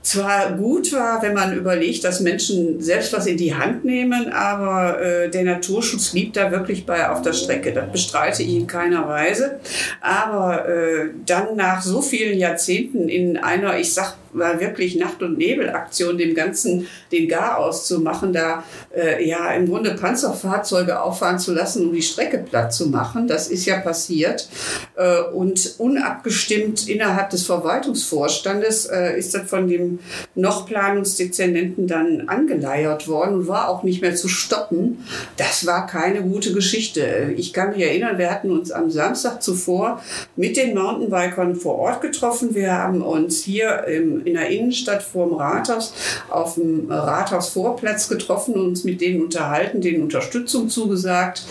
zwar 0.02 0.54
gut 0.54 0.94
war, 0.94 1.22
wenn 1.22 1.34
man 1.34 1.54
überlegt, 1.54 2.04
dass 2.04 2.22
Menschen 2.22 2.82
selbst 2.82 3.12
was 3.14 3.26
in 3.26 3.38
die 3.38 3.54
Hand 3.54 3.84
nehmen, 3.84 4.32
aber 4.32 5.02
äh, 5.02 5.30
der 5.30 5.44
Naturschutz 5.44 6.14
liegt 6.14 6.38
da 6.38 6.52
wirklich 6.52 6.86
bei 6.86 7.10
auf 7.10 7.22
der 7.22 7.34
Strecke. 7.34 7.74
Das 7.74 7.92
bestreite 7.92 8.44
ich 8.44 8.56
in 8.56 8.68
keiner 8.68 9.08
Weise. 9.08 9.60
Aber 10.02 10.68
äh, 10.68 11.10
dann 11.26 11.56
nach 11.56 11.82
so 11.82 12.02
vielen 12.02 12.38
Jahrzehnten 12.38 13.10
in 13.10 13.38
einer, 13.38 13.78
ich 13.78 13.94
sag 13.94 14.16
war 14.34 14.60
wirklich 14.60 14.96
Nacht- 14.96 15.22
und 15.22 15.38
Nebelaktion, 15.38 16.18
dem 16.18 16.36
Ganzen 16.36 16.88
den 17.12 17.28
Garaus 17.28 17.88
zu 17.88 18.00
machen, 18.00 18.34
da 18.34 18.63
äh, 18.96 19.28
ja 19.28 19.52
im 19.54 19.68
Grunde 19.68 19.92
Panzerfahrzeuge 19.96 21.02
auffahren 21.02 21.39
zu 21.39 21.54
lassen, 21.54 21.88
um 21.88 21.94
die 21.94 22.02
Strecke 22.02 22.38
platt 22.38 22.74
zu 22.74 22.89
machen. 22.89 23.28
Das 23.28 23.48
ist 23.48 23.65
ja 23.65 23.80
passiert. 23.80 24.50
Äh, 24.96 25.22
und 25.34 25.76
unabgestimmt 25.78 26.88
innerhalb 26.88 27.30
des 27.30 27.46
Verwaltungsvorstandes 27.46 28.86
äh, 28.86 29.18
ist 29.18 29.34
das 29.34 29.50
von 29.50 29.68
dem 29.68 30.00
noch 30.36 30.65
Planungsdezernenten 30.65 31.88
dann 31.88 32.28
angeleiert 32.28 33.08
worden 33.08 33.36
und 33.36 33.48
war 33.48 33.70
auch 33.70 33.84
nicht 33.84 34.02
mehr 34.02 34.15
zu 34.15 34.28
stoppen. 34.28 35.06
Das 35.38 35.65
war 35.65 35.88
keine 35.88 36.22
gute 36.22 36.54
Geschichte. 36.54 37.34
Ich 37.38 37.54
kann 37.54 37.72
mich 37.72 37.82
erinnern, 37.82 38.18
wir 38.18 38.30
hatten 38.30 38.52
uns 38.52 38.72
am 38.72 38.89
Samstag 38.89 39.42
zuvor 39.42 40.02
mit 40.36 40.58
den 40.58 40.74
Mountainbikern 40.74 41.56
vor 41.56 41.78
Ort 41.80 42.02
getroffen. 42.02 42.56
Wir 42.56 42.74
haben 42.74 43.02
uns 43.02 43.44
hier 43.44 43.86
im, 43.86 44.19
in 44.26 44.34
der 44.34 44.50
Innenstadt 44.50 45.04
vor 45.04 45.28
dem 45.28 45.36
Rathaus 45.36 45.94
auf 46.30 46.56
dem 46.56 46.92
Rathausvorplatz 46.92 48.10
getroffen 48.10 48.56
und 48.56 48.68
uns 48.68 48.84
mit 48.84 49.02
denen 49.02 49.22
unterhalten, 49.22 49.82
denen 49.82 50.04
Unterstützung 50.04 50.70
zugesagt. 50.70 51.44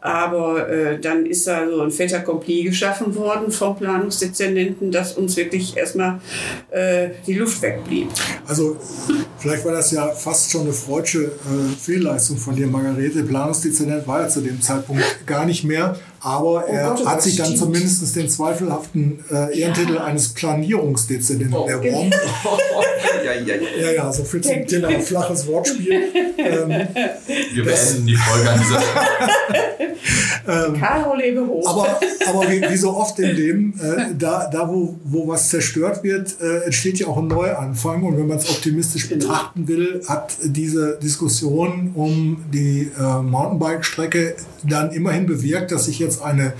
Aber 0.00 0.68
äh, 0.68 0.98
dann 1.00 1.26
ist 1.26 1.46
da 1.46 1.66
so 1.68 1.82
ein 1.82 1.90
Fait 1.90 2.12
accompli 2.12 2.64
geschaffen 2.64 3.14
worden 3.14 3.50
vom 3.50 3.76
Planungsdezernenten, 3.76 4.90
dass 4.90 5.14
uns 5.14 5.36
wirklich 5.36 5.76
erstmal 5.76 6.20
äh, 6.70 7.10
die 7.26 7.34
Luft 7.34 7.62
wegblieb. 7.62 8.08
Also 8.46 8.76
vielleicht 9.38 9.64
war 9.64 9.72
das 9.72 9.90
ja 9.90 10.08
fast 10.08 10.50
schon 10.50 10.62
eine 10.62 10.72
freudsche 10.72 11.24
äh, 11.24 11.76
Fehlleistung 11.80 12.36
von 12.36 12.54
dir, 12.54 12.66
Margarete. 12.66 13.22
Planungsdezernent 13.22 14.06
war 14.06 14.22
ja 14.22 14.28
zu 14.28 14.40
dem 14.40 14.60
Zeitpunkt 14.60 15.02
gar 15.26 15.46
nicht 15.46 15.64
mehr. 15.64 15.96
Aber 16.24 16.64
er 16.66 16.88
Gott, 16.90 17.00
oh 17.04 17.06
hat 17.06 17.22
sich 17.22 17.36
dann 17.36 17.46
stimmt. 17.46 17.58
zumindest 17.60 18.16
den 18.16 18.28
zweifelhaften 18.30 19.22
äh, 19.30 19.58
Ehrentitel 19.60 19.98
eines 19.98 20.28
Planierungsdezernenten 20.30 21.54
Oh. 21.54 21.66
erworben. 21.68 22.10
ja, 23.24 23.32
ja, 23.34 23.54
ja. 23.56 23.68
Ja, 23.78 23.90
ja, 23.92 24.12
so 24.12 24.24
viel 24.24 24.40
zum 24.40 24.66
Thema 24.66 24.88
flaches 25.00 25.46
Wortspiel. 25.46 25.92
ähm, 26.38 26.68
Wir 27.52 27.64
beenden 27.64 28.06
die 28.06 28.16
Folge 28.16 28.50
an 28.50 28.58
dieser 28.60 28.82
Caro 30.78 31.14
lebe 31.16 31.46
hoch. 31.46 31.66
aber 31.68 32.00
aber 32.26 32.50
wie, 32.50 32.60
wie 32.70 32.76
so 32.76 32.96
oft 32.96 33.18
im 33.18 33.34
Leben, 33.34 33.80
äh, 33.82 34.14
da, 34.18 34.48
da 34.50 34.68
wo, 34.68 34.98
wo 35.04 35.26
was 35.28 35.48
zerstört 35.48 36.02
wird, 36.02 36.36
äh, 36.40 36.64
entsteht 36.64 36.98
ja 36.98 37.06
auch 37.06 37.18
ein 37.18 37.28
Neuanfang. 37.28 38.02
Und 38.02 38.16
wenn 38.18 38.26
man 38.26 38.38
es 38.38 38.48
optimistisch 38.50 39.08
betrachten 39.08 39.66
will, 39.68 40.02
hat 40.08 40.36
diese 40.42 40.98
Diskussion 41.02 41.92
um 41.94 42.44
die 42.52 42.90
äh, 42.98 43.22
Mountainbike-Strecke 43.22 44.36
dann 44.68 44.90
immerhin 44.92 45.26
bewirkt, 45.26 45.72
dass 45.72 45.86
sich 45.86 45.98
jetzt 45.98 46.22
eine 46.22 46.52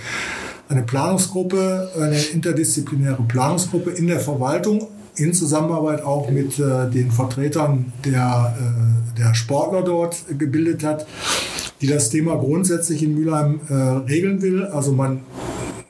eine 0.68 0.82
Planungsgruppe, 0.82 1.90
eine 2.00 2.18
interdisziplinäre 2.18 3.22
Planungsgruppe 3.22 3.90
in 3.90 4.06
der 4.06 4.20
Verwaltung 4.20 4.88
in 5.16 5.32
Zusammenarbeit 5.32 6.02
auch 6.02 6.30
mit 6.30 6.58
äh, 6.58 6.90
den 6.90 7.10
Vertretern 7.10 7.92
der, 8.04 8.56
äh, 8.58 9.18
der 9.18 9.34
Sportler 9.34 9.82
dort 9.82 10.16
gebildet 10.38 10.82
hat, 10.82 11.06
die 11.80 11.86
das 11.86 12.10
Thema 12.10 12.36
grundsätzlich 12.36 13.02
in 13.02 13.14
Mülheim 13.14 13.60
äh, 13.68 13.74
regeln 13.74 14.42
will. 14.42 14.64
Also 14.64 14.92
man 14.92 15.20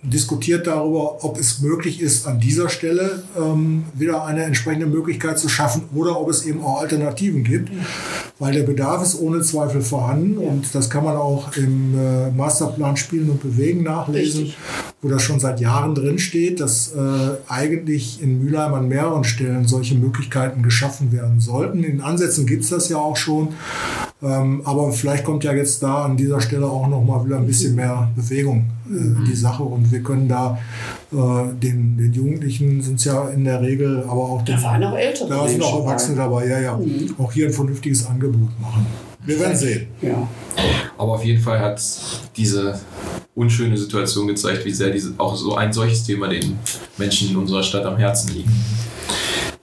diskutiert 0.04 0.66
darüber, 0.66 1.24
ob 1.24 1.38
es 1.38 1.60
möglich 1.60 2.00
ist, 2.00 2.26
an 2.26 2.38
dieser 2.38 2.68
Stelle 2.68 3.22
ähm, 3.36 3.84
wieder 3.94 4.24
eine 4.24 4.44
entsprechende 4.44 4.86
Möglichkeit 4.86 5.38
zu 5.38 5.48
schaffen 5.48 5.84
oder 5.94 6.20
ob 6.20 6.28
es 6.28 6.44
eben 6.44 6.62
auch 6.62 6.80
Alternativen 6.80 7.42
gibt. 7.44 7.70
Weil 8.38 8.52
der 8.52 8.64
Bedarf 8.64 9.02
ist 9.02 9.20
ohne 9.20 9.40
Zweifel 9.40 9.80
vorhanden 9.80 10.38
und 10.38 10.74
das 10.74 10.90
kann 10.90 11.04
man 11.04 11.16
auch 11.16 11.56
im 11.56 11.94
äh, 11.98 12.30
Masterplan 12.30 12.96
Spielen 12.96 13.30
und 13.30 13.42
Bewegen 13.42 13.82
nachlesen, 13.82 14.42
Richtig. 14.42 14.58
Wo 15.04 15.08
das 15.08 15.22
schon 15.22 15.38
seit 15.38 15.60
Jahren 15.60 15.94
drin 15.94 16.18
steht, 16.18 16.60
dass 16.60 16.94
äh, 16.94 16.98
eigentlich 17.46 18.22
in 18.22 18.42
Mülheim 18.42 18.72
an 18.72 18.88
mehreren 18.88 19.22
Stellen 19.22 19.68
solche 19.68 19.94
Möglichkeiten 19.96 20.62
geschaffen 20.62 21.12
werden 21.12 21.40
sollten. 21.40 21.84
In 21.84 22.00
Ansätzen 22.00 22.46
gibt 22.46 22.64
es 22.64 22.70
das 22.70 22.88
ja 22.88 22.96
auch 22.96 23.16
schon, 23.16 23.48
ähm, 24.22 24.62
aber 24.64 24.90
vielleicht 24.92 25.24
kommt 25.24 25.44
ja 25.44 25.52
jetzt 25.52 25.82
da 25.82 26.06
an 26.06 26.16
dieser 26.16 26.40
Stelle 26.40 26.66
auch 26.66 26.88
noch 26.88 27.04
mal 27.04 27.22
wieder 27.26 27.36
ein 27.36 27.46
bisschen 27.46 27.74
mehr 27.74 28.10
Bewegung 28.16 28.64
äh, 28.88 28.96
in 28.96 29.24
die 29.26 29.36
Sache. 29.36 29.62
Und 29.62 29.92
wir 29.92 30.02
können 30.02 30.26
da 30.26 30.58
äh, 31.12 31.16
den, 31.52 31.98
den 31.98 32.12
Jugendlichen 32.14 32.80
sind 32.80 32.98
es 32.98 33.04
ja 33.04 33.28
in 33.28 33.44
der 33.44 33.60
Regel, 33.60 34.04
aber 34.04 34.22
auch 34.22 34.42
den, 34.42 34.56
da 34.56 34.62
waren 34.62 34.84
auch 34.84 34.96
ältere 34.96 35.28
da 35.28 35.46
sind 35.46 35.62
auch 35.62 35.80
Erwachsene 35.80 36.16
dabei, 36.16 36.48
ja, 36.48 36.60
ja, 36.60 36.80
auch 37.18 37.30
hier 37.30 37.46
ein 37.46 37.52
vernünftiges 37.52 38.06
Angebot 38.06 38.58
machen. 38.58 38.86
Wir 39.24 39.40
werden 39.40 39.56
sehen. 39.56 39.88
Ja. 40.02 40.28
Aber 40.98 41.12
auf 41.12 41.24
jeden 41.24 41.42
Fall 41.42 41.58
hat 41.58 41.82
diese 42.36 42.78
unschöne 43.34 43.76
Situation 43.76 44.28
gezeigt, 44.28 44.64
wie 44.64 44.72
sehr 44.72 44.90
diese, 44.90 45.14
auch 45.18 45.34
so 45.36 45.56
ein 45.56 45.72
solches 45.72 46.04
Thema 46.04 46.28
den 46.28 46.58
Menschen 46.98 47.30
in 47.30 47.36
unserer 47.36 47.62
Stadt 47.62 47.84
am 47.84 47.96
Herzen 47.96 48.34
liegt. 48.34 48.48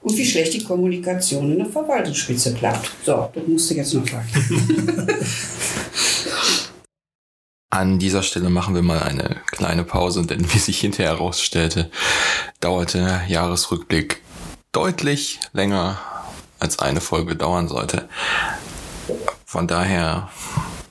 Und 0.01 0.17
wie 0.17 0.25
schlecht 0.25 0.53
die 0.53 0.63
Kommunikation 0.63 1.51
in 1.51 1.59
der 1.59 1.67
Verwaltungsspitze 1.67 2.55
klappt. 2.55 2.89
So, 3.05 3.29
das 3.33 3.47
musst 3.47 3.69
du 3.69 3.75
jetzt 3.75 3.93
noch 3.93 4.07
sagen. 4.07 4.27
An 7.73 7.99
dieser 7.99 8.23
Stelle 8.23 8.49
machen 8.49 8.75
wir 8.75 8.81
mal 8.81 9.03
eine 9.03 9.37
kleine 9.51 9.85
Pause, 9.85 10.25
denn 10.25 10.51
wie 10.53 10.57
sich 10.57 10.81
hinterher 10.81 11.13
herausstellte, 11.13 11.89
dauerte 12.59 12.97
der 12.97 13.21
Jahresrückblick 13.29 14.21
deutlich 14.73 15.39
länger 15.53 15.99
als 16.59 16.79
eine 16.79 16.99
Folge 16.99 17.37
dauern 17.37 17.69
sollte. 17.69 18.09
Von 19.51 19.67
daher 19.67 20.29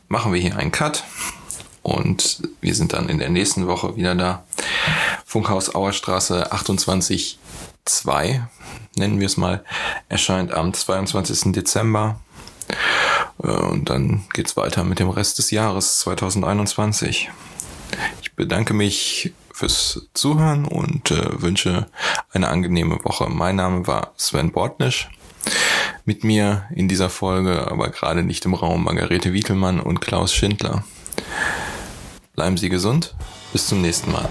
machen 0.09 0.35
wir 0.35 0.41
hier 0.43 0.59
einen 0.59 0.71
Cut 0.71 1.05
und 1.83 2.43
wir 2.61 2.75
sind 2.75 2.93
dann 2.93 3.09
in 3.09 3.19
der 3.19 3.31
nächsten 3.31 3.67
Woche 3.67 3.97
wieder 3.97 4.15
da. 4.15 4.45
Funkhaus 5.25 5.75
Auerstraße 5.75 6.53
28 6.53 7.39
2, 7.87 8.47
nennen 8.97 9.19
wir 9.19 9.25
es 9.25 9.39
mal, 9.39 9.65
erscheint 10.11 10.53
am 10.53 10.75
22. 10.75 11.53
Dezember. 11.53 12.21
Äh, 13.43 13.47
Und 13.47 13.89
dann 13.89 14.25
geht's 14.35 14.59
weiter 14.59 14.85
mit 14.85 14.99
dem 14.99 15.09
Rest 15.09 15.39
des 15.39 15.51
Jahres 15.51 16.01
2021. 16.01 17.31
Ich 18.21 18.35
bedanke 18.35 18.75
mich 18.75 19.33
fürs 19.55 20.07
Zuhören 20.13 20.67
und 20.67 21.11
äh, 21.11 21.41
wünsche 21.41 21.87
eine 22.31 22.49
angenehme 22.49 23.03
Woche. 23.07 23.31
Mein 23.31 23.57
Name 23.57 23.87
war 23.87 24.13
Sven 24.19 24.53
Bortnisch. 24.53 25.09
Mit 26.05 26.25
mir 26.25 26.65
in 26.75 26.89
dieser 26.89 27.11
Folge, 27.11 27.71
aber 27.71 27.89
gerade 27.89 28.23
nicht 28.23 28.45
im 28.45 28.55
Raum, 28.55 28.85
Margarete 28.85 29.33
Wiekelmann 29.33 29.81
und 29.81 30.01
Klaus 30.01 30.35
Schindler. 30.35 30.85
Bleiben 32.35 32.57
Sie 32.57 32.69
gesund. 32.69 33.15
Bis 33.53 33.67
zum 33.67 33.83
nächsten 33.83 34.13
Mal. 34.13 34.29